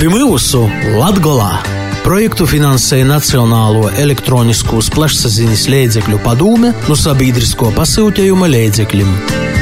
Pie 0.00 0.08
mūsu 0.08 0.64
Latgolā 0.96 1.79
projektu 2.10 2.42
finansēja 2.42 3.06
Nacionālo 3.06 3.84
elektronisko 4.02 4.80
plašsaziņas 4.96 5.62
līdzekļu 5.70 6.18
padome 6.24 6.72
no 6.88 6.98
sabiedrisko 6.98 7.70
pasūtījuma 7.76 8.50
līdzekļiem. 8.50 9.59